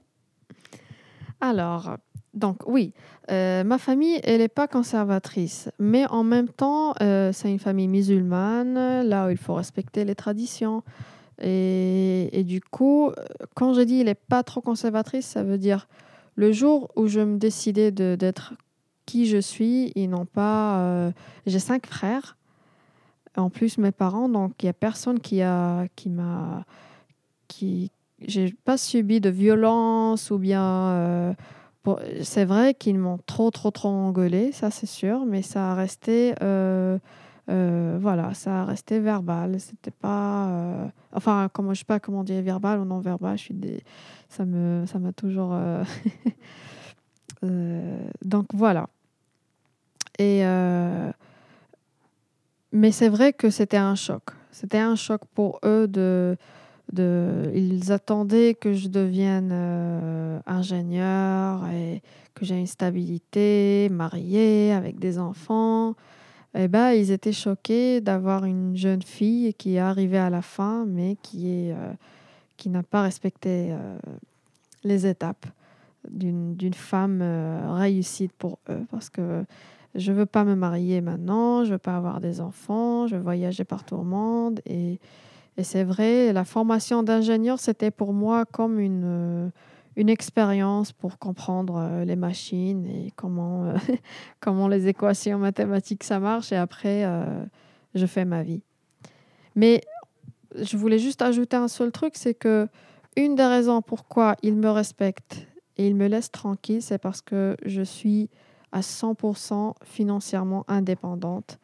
[1.41, 1.97] Alors,
[2.34, 2.93] donc oui,
[3.30, 9.05] euh, ma famille, elle n'est pas conservatrice, mais en même temps, c'est une famille musulmane,
[9.05, 10.82] là où il faut respecter les traditions.
[11.41, 13.11] Et, du coup,
[13.55, 15.88] quand je dis elle n'est pas trop conservatrice, ça veut dire
[16.36, 18.53] le jour où je me décidais d'être
[19.05, 20.79] qui je suis, ils n'ont pas...
[20.79, 21.11] euh,
[21.45, 22.38] J'ai cinq frères,
[23.38, 26.65] en plus mes parents, donc il n'y a personne qui a qui m'a...
[27.47, 30.63] qui J'ai pas subi de violence ou bien...
[30.63, 31.33] euh,
[32.23, 36.33] c'est vrai qu'ils m'ont trop, trop, trop engueulé, ça c'est sûr, mais ça a resté,
[36.41, 36.97] euh,
[37.49, 39.59] euh, voilà, ça resté verbal.
[39.59, 43.37] C'était pas, euh, enfin, comment je sais pas comment dire verbal ou non verbal.
[43.37, 43.83] Je suis des,
[44.29, 45.51] ça me, ça m'a toujours.
[45.53, 45.83] euh,
[48.23, 48.87] donc voilà.
[50.17, 50.43] Et
[52.71, 54.23] mais c'est vrai que c'était un choc.
[54.51, 56.37] C'était un choc pour eux de
[56.93, 59.51] de, ils attendaient que je devienne
[60.45, 62.01] ingénieur et
[62.35, 65.95] que j'ai une stabilité, mariée, avec des enfants.
[66.56, 70.86] Et ben, ils étaient choqués d'avoir une jeune fille qui est arrivée à la fin,
[70.86, 71.91] mais qui, euh,
[72.56, 73.97] qui n'a pas respecté euh,
[74.84, 75.45] les étapes
[76.10, 78.86] d'une d'une femme euh, réussite pour eux.
[78.91, 79.43] Parce que
[79.95, 83.16] je ne veux pas me marier maintenant, je ne veux pas avoir des enfants, je
[83.16, 84.62] veux voyager partout au monde.
[84.66, 84.99] Et,
[85.58, 89.49] et c'est vrai, la formation d'ingénieur, c'était pour moi comme une, euh,
[89.95, 93.75] une expérience pour comprendre euh, les machines et comment, euh,
[94.39, 96.51] comment les équations mathématiques ça marche.
[96.51, 97.45] Et après, euh,
[97.93, 98.61] je fais ma vie.
[99.55, 99.81] Mais
[100.55, 102.67] je voulais juste ajouter un seul truc, c'est que
[103.15, 107.55] une des raisons pourquoi ils me respectent et ils me laissent tranquille, c'est parce que
[107.65, 108.29] je suis
[108.71, 111.59] à 100% financièrement indépendante.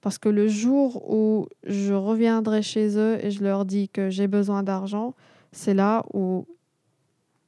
[0.00, 4.26] Parce que le jour où je reviendrai chez eux et je leur dis que j'ai
[4.26, 5.14] besoin d'argent,
[5.52, 6.46] c'est là où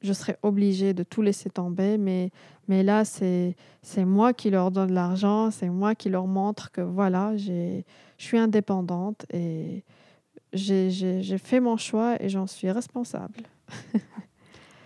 [0.03, 1.99] je serai obligée de tout laisser tomber.
[1.99, 2.31] Mais,
[2.69, 3.55] mais là, c'est
[3.99, 7.83] moi qui leur donne l'argent, c'est moi qui leur montre que voilà, je
[8.17, 9.85] suis indépendante et
[10.53, 13.41] j'ai fait mon choix et j'en suis responsable.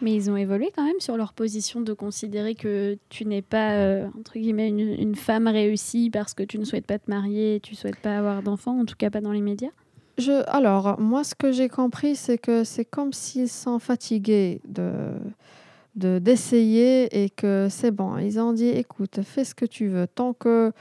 [0.03, 3.75] Mais ils ont évolué quand même sur leur position de considérer que tu n'es pas,
[3.75, 7.61] euh, entre guillemets, une, une femme réussie parce que tu ne souhaites pas te marier,
[7.63, 9.71] tu ne souhaites pas avoir d'enfants, en tout cas pas dans les médias?
[10.19, 14.93] Je, alors, moi, ce que j'ai compris, c'est que c'est comme s'ils sont fatigués de
[15.95, 18.17] de- d'essayer et que c'est bon.
[18.19, 20.07] Ils ont dit, écoute, fais ce que tu veux.
[20.07, 20.73] Tant que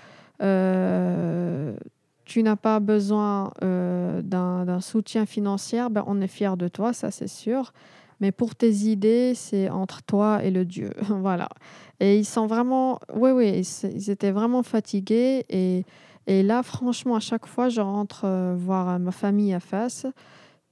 [0.42, 1.74] euh,
[2.26, 7.12] tu n'as pas besoin euh, d'un soutien financier, ben, on est fiers de toi, ça
[7.12, 7.74] c'est sûr.
[8.22, 10.92] Mais pour tes idées, c'est entre toi et le Dieu.
[11.10, 11.50] voilà.
[12.00, 13.00] Et ils sont vraiment...
[13.14, 15.46] Oui, oui, ils étaient vraiment fatigués.
[15.50, 15.84] Et,
[16.28, 20.06] et là, franchement, à chaque fois, je rentre euh, voir euh, ma famille à face.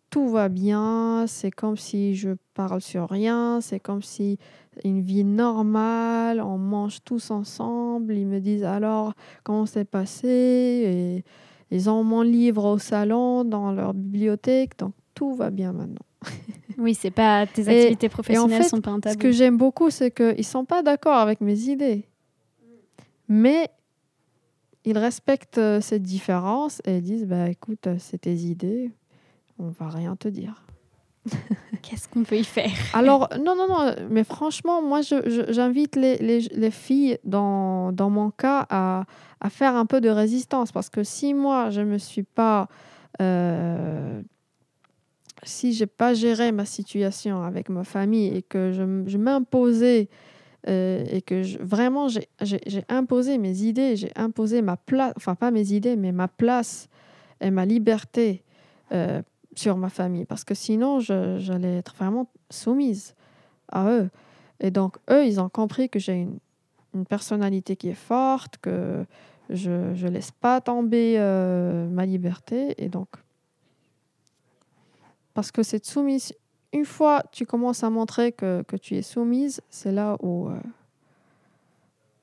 [0.09, 1.25] Tout va bien.
[1.27, 3.59] C'est comme si je parle sur rien.
[3.61, 4.37] C'est comme si
[4.83, 6.41] une vie normale.
[6.41, 8.13] On mange tous ensemble.
[8.15, 10.27] Ils me disent alors comment c'est passé?
[10.27, 11.23] Et
[11.71, 14.77] ils ont mon livre au salon, dans leur bibliothèque.
[14.79, 16.05] Donc, tout va bien maintenant.
[16.77, 19.13] Oui, c'est pas tes Et- activités et en professionnelles fait, sont pas un tabou.
[19.13, 22.05] Ce que j'aime beaucoup, c'est qu'ils ne sont pas d'accord avec mes idées.
[23.27, 23.69] Mais
[24.85, 28.91] ils respectent euh, cette différence et ils disent bah, écoute, euh, c'est tes idées,
[29.59, 30.63] on va rien te dire.
[31.81, 32.71] Qu'est-ce qu'on peut y faire?
[32.93, 37.91] Alors, non, non, non, mais franchement, moi, je- je- j'invite les, les, les filles, dans,
[37.91, 39.05] dans mon cas, à,
[39.41, 40.71] à faire un peu de résistance.
[40.71, 42.67] Parce que si moi, je ne me suis pas.
[43.21, 44.21] euh,
[45.43, 50.09] si j'ai pas géré ma situation avec ma famille et que je, je m'imposais
[50.67, 55.71] euh, et que vraiment j'ai imposé mes idées, j'ai imposé ma place, enfin pas mes
[55.71, 56.89] idées, mais ma place
[57.39, 58.43] et ma liberté
[58.91, 59.21] euh,
[59.55, 63.15] sur ma famille, parce que sinon j'allais être vraiment soumise
[63.71, 64.09] à eux.
[64.59, 66.39] Et donc eux, ils ont compris que j'ai une,
[67.07, 69.05] personnalité qui est forte, que
[69.49, 73.07] je ne laisse pas tomber euh, ma liberté, et donc
[75.33, 76.33] parce que cette soumise,
[76.73, 80.59] une fois tu commences à montrer que, que tu es soumise, c'est là où euh,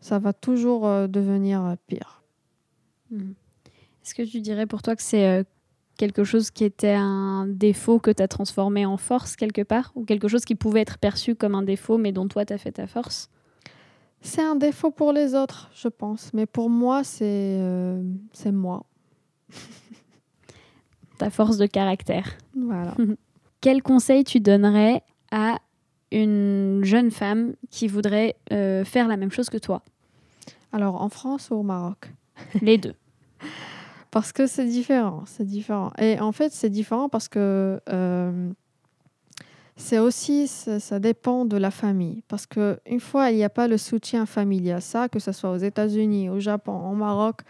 [0.07, 2.23] ça va toujours euh, devenir euh, pire.
[3.11, 3.35] Mhm.
[4.05, 5.43] Est-ce que tu dirais pour toi que c'est euh,
[5.97, 9.91] quelque chose qui était un défaut que tu as transformé en force quelque part?
[9.97, 12.59] Ou quelque chose qui pouvait être perçu comme un défaut mais dont toi tu as
[12.59, 13.31] fait ta force?
[14.21, 17.61] C'est un défaut pour les autres, je pense, mais pour moi, c'est
[18.33, 18.87] c'est moi.
[21.19, 22.37] Ta force de caractère.
[22.55, 22.95] Voilà.
[23.67, 25.03] Quel conseil tu donnerais
[25.33, 25.59] à
[26.13, 29.83] une jeune femme qui voudrait euh, faire la même chose que toi?
[30.71, 32.13] Alors, en France ou au Maroc?
[32.63, 32.95] Les deux.
[34.13, 35.91] Parce que c'est différent, c'est différent.
[35.99, 38.53] Et en fait, c'est différent parce que euh,
[39.75, 42.23] c'est aussi, ça, ça dépend de la famille.
[42.29, 44.81] Parce qu'une fois, il n'y a pas le soutien familial.
[44.81, 47.41] Ça, que ce soit aux États-Unis, au Japon, au Maroc,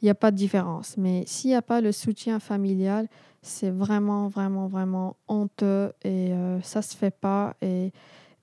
[0.00, 0.96] il n'y a pas de différence.
[0.96, 3.06] Mais s'il n'y a pas le soutien familial,
[3.42, 7.54] c'est vraiment, vraiment, vraiment honteux et euh, ça se fait pas.
[7.62, 7.92] Et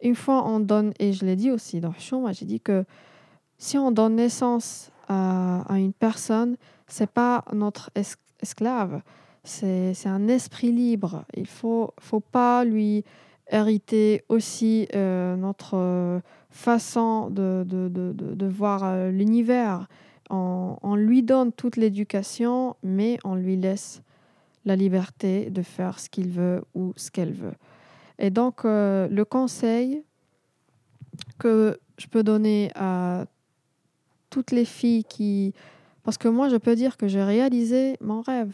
[0.01, 2.85] une fois on donne, et je l'ai dit aussi dans le moi j'ai dit que
[3.57, 9.01] si on donne naissance à, à une personne, c'est pas notre es- esclave,
[9.43, 11.23] c'est un esprit libre.
[11.35, 13.03] Il faut, faut pas lui
[13.51, 19.87] hériter aussi euh, notre façon de, de, de, de, de voir euh, l'univers.
[20.31, 24.01] On, on lui donne toute l'éducation, mais on lui laisse
[24.65, 27.53] la liberté de faire ce qu'il veut ou ce qu'elle veut.
[28.17, 30.03] Et donc, euh, le conseil
[31.37, 33.25] que je peux donner à
[34.29, 35.53] toutes les filles qui...
[36.03, 38.53] Parce que moi, je peux dire que j'ai réalisé mon rêve.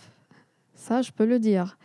[0.76, 1.78] Ça, je peux le dire.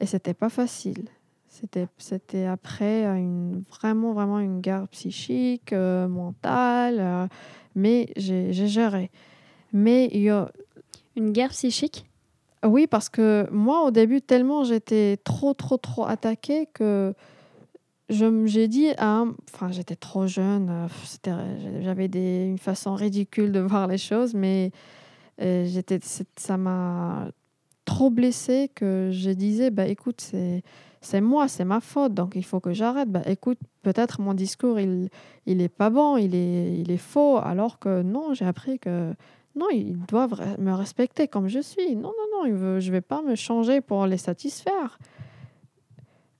[0.00, 1.08] Et c'était pas facile.
[1.48, 7.26] C'était, c'était après une, vraiment, vraiment une guerre psychique, euh, mentale, euh,
[7.74, 9.10] mais j'ai, j'ai géré.
[9.72, 10.50] Mais il y a...
[11.16, 12.06] Une guerre psychique?
[12.64, 17.14] Oui, parce que moi, au début, tellement j'étais trop, trop, trop attaquée que
[18.10, 23.98] j'ai dit Enfin, j'étais trop jeune, euh, c'était- j'avais une façon ridicule de voir les
[23.98, 24.72] choses, mais
[25.40, 26.00] euh, j'étais,
[26.36, 27.28] ça m'a
[27.84, 32.60] trop blessée que je disais bah, écoute, c'est, moi, c'est ma faute, donc il faut
[32.60, 33.10] que j'arrête.
[33.10, 35.08] Bah, écoute, peut-être mon discours, il
[35.46, 39.14] il est pas bon, il est, il est faux, alors que non, j'ai appris que
[39.58, 41.96] non, ils doivent me respecter comme je suis.
[41.96, 44.98] Non, non, non, je ne vais pas me changer pour les satisfaire.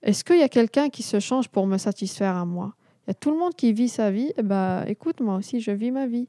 [0.03, 2.75] Est-ce qu'il y a quelqu'un qui se change pour me satisfaire à moi?
[3.07, 4.33] Il y a tout le monde qui vit sa vie.
[4.37, 6.29] Eh ben, écoute, moi aussi, je vis ma vie.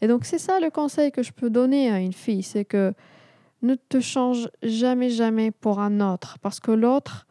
[0.00, 2.94] Et donc, c'est ça le conseil que je peux donner à une fille, c'est que
[3.62, 7.26] ne te change jamais, jamais pour un autre, parce que l'autre,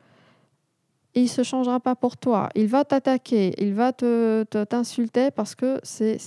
[1.16, 2.50] il ne se changera pas pour toi.
[2.54, 6.18] Il va t'attaquer, il va te, te- t'insulter parce que c'est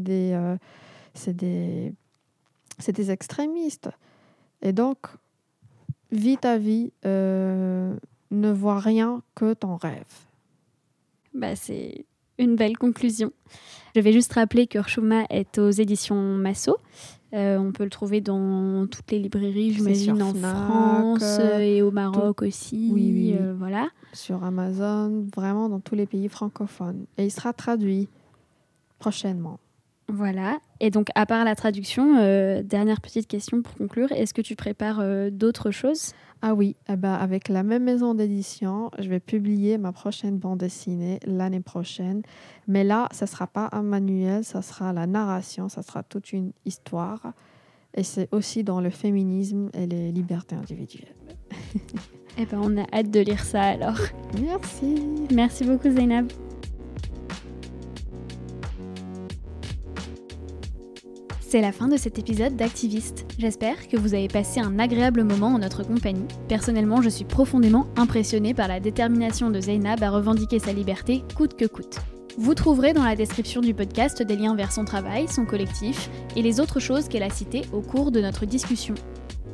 [0.00, 0.56] des, euh,
[1.14, 1.92] c'est des,
[2.78, 3.90] c'est des extrémistes.
[4.62, 4.98] Et donc,
[6.10, 7.94] vis ta vie, euh,
[8.30, 10.04] ne vois rien que ton rêve.
[11.34, 12.04] Bah, c'est
[12.38, 13.32] une belle conclusion.
[13.94, 16.76] Je vais juste rappeler que Urshuma est aux éditions Masso.
[17.34, 21.80] Euh, on peut le trouver dans toutes les librairies, j'imagine, en Fnac, France euh, et
[21.80, 22.90] au Maroc aussi.
[22.92, 23.54] Oui, oui, oui.
[23.56, 23.88] voilà.
[24.12, 27.06] Sur Amazon, vraiment dans tous les pays francophones.
[27.16, 28.08] Et il sera traduit
[28.98, 29.58] prochainement.
[30.12, 30.60] Voilà.
[30.80, 34.56] Et donc, à part la traduction, euh, dernière petite question pour conclure, est-ce que tu
[34.56, 36.12] prépares euh, d'autres choses?
[36.42, 40.58] Ah oui, eh ben, avec la même maison d'édition, je vais publier ma prochaine bande
[40.58, 42.22] dessinée l'année prochaine.
[42.68, 46.32] Mais là, ça ne sera pas un manuel, ça sera la narration, ça sera toute
[46.32, 47.32] une histoire.
[47.94, 51.14] Et c'est aussi dans le féminisme et les libertés individuelles.
[52.38, 53.98] Eh ben, on a hâte de lire ça alors.
[54.40, 55.26] Merci.
[55.30, 56.32] Merci beaucoup, Zainab.
[61.52, 63.26] C'est la fin de cet épisode d'Activiste.
[63.38, 66.24] J'espère que vous avez passé un agréable moment en notre compagnie.
[66.48, 71.54] Personnellement, je suis profondément impressionnée par la détermination de Zainab à revendiquer sa liberté coûte
[71.54, 71.98] que coûte.
[72.38, 76.40] Vous trouverez dans la description du podcast des liens vers son travail, son collectif et
[76.40, 78.94] les autres choses qu'elle a citées au cours de notre discussion.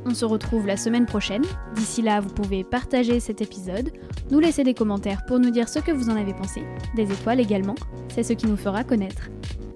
[0.05, 1.43] On se retrouve la semaine prochaine.
[1.75, 3.91] D'ici là, vous pouvez partager cet épisode,
[4.31, 6.61] nous laisser des commentaires pour nous dire ce que vous en avez pensé,
[6.95, 7.75] des étoiles également,
[8.07, 9.29] c'est ce qui nous fera connaître.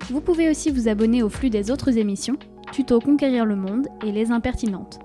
[0.09, 2.37] Vous pouvez aussi vous abonner au flux des autres émissions,
[2.71, 4.99] Tuto Conquérir le Monde et Les Impertinentes.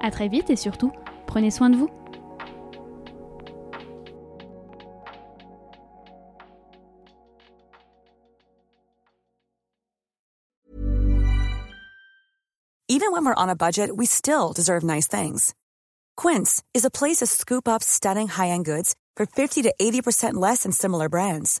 [0.00, 0.90] A très vite et surtout,
[1.26, 1.88] prenez soin de vous.
[12.88, 15.54] Even when we're on a budget, we still deserve nice things.
[16.16, 20.64] Quince is a place to scoop up stunning high-end goods for 50 to 80% less
[20.64, 21.60] than similar brands.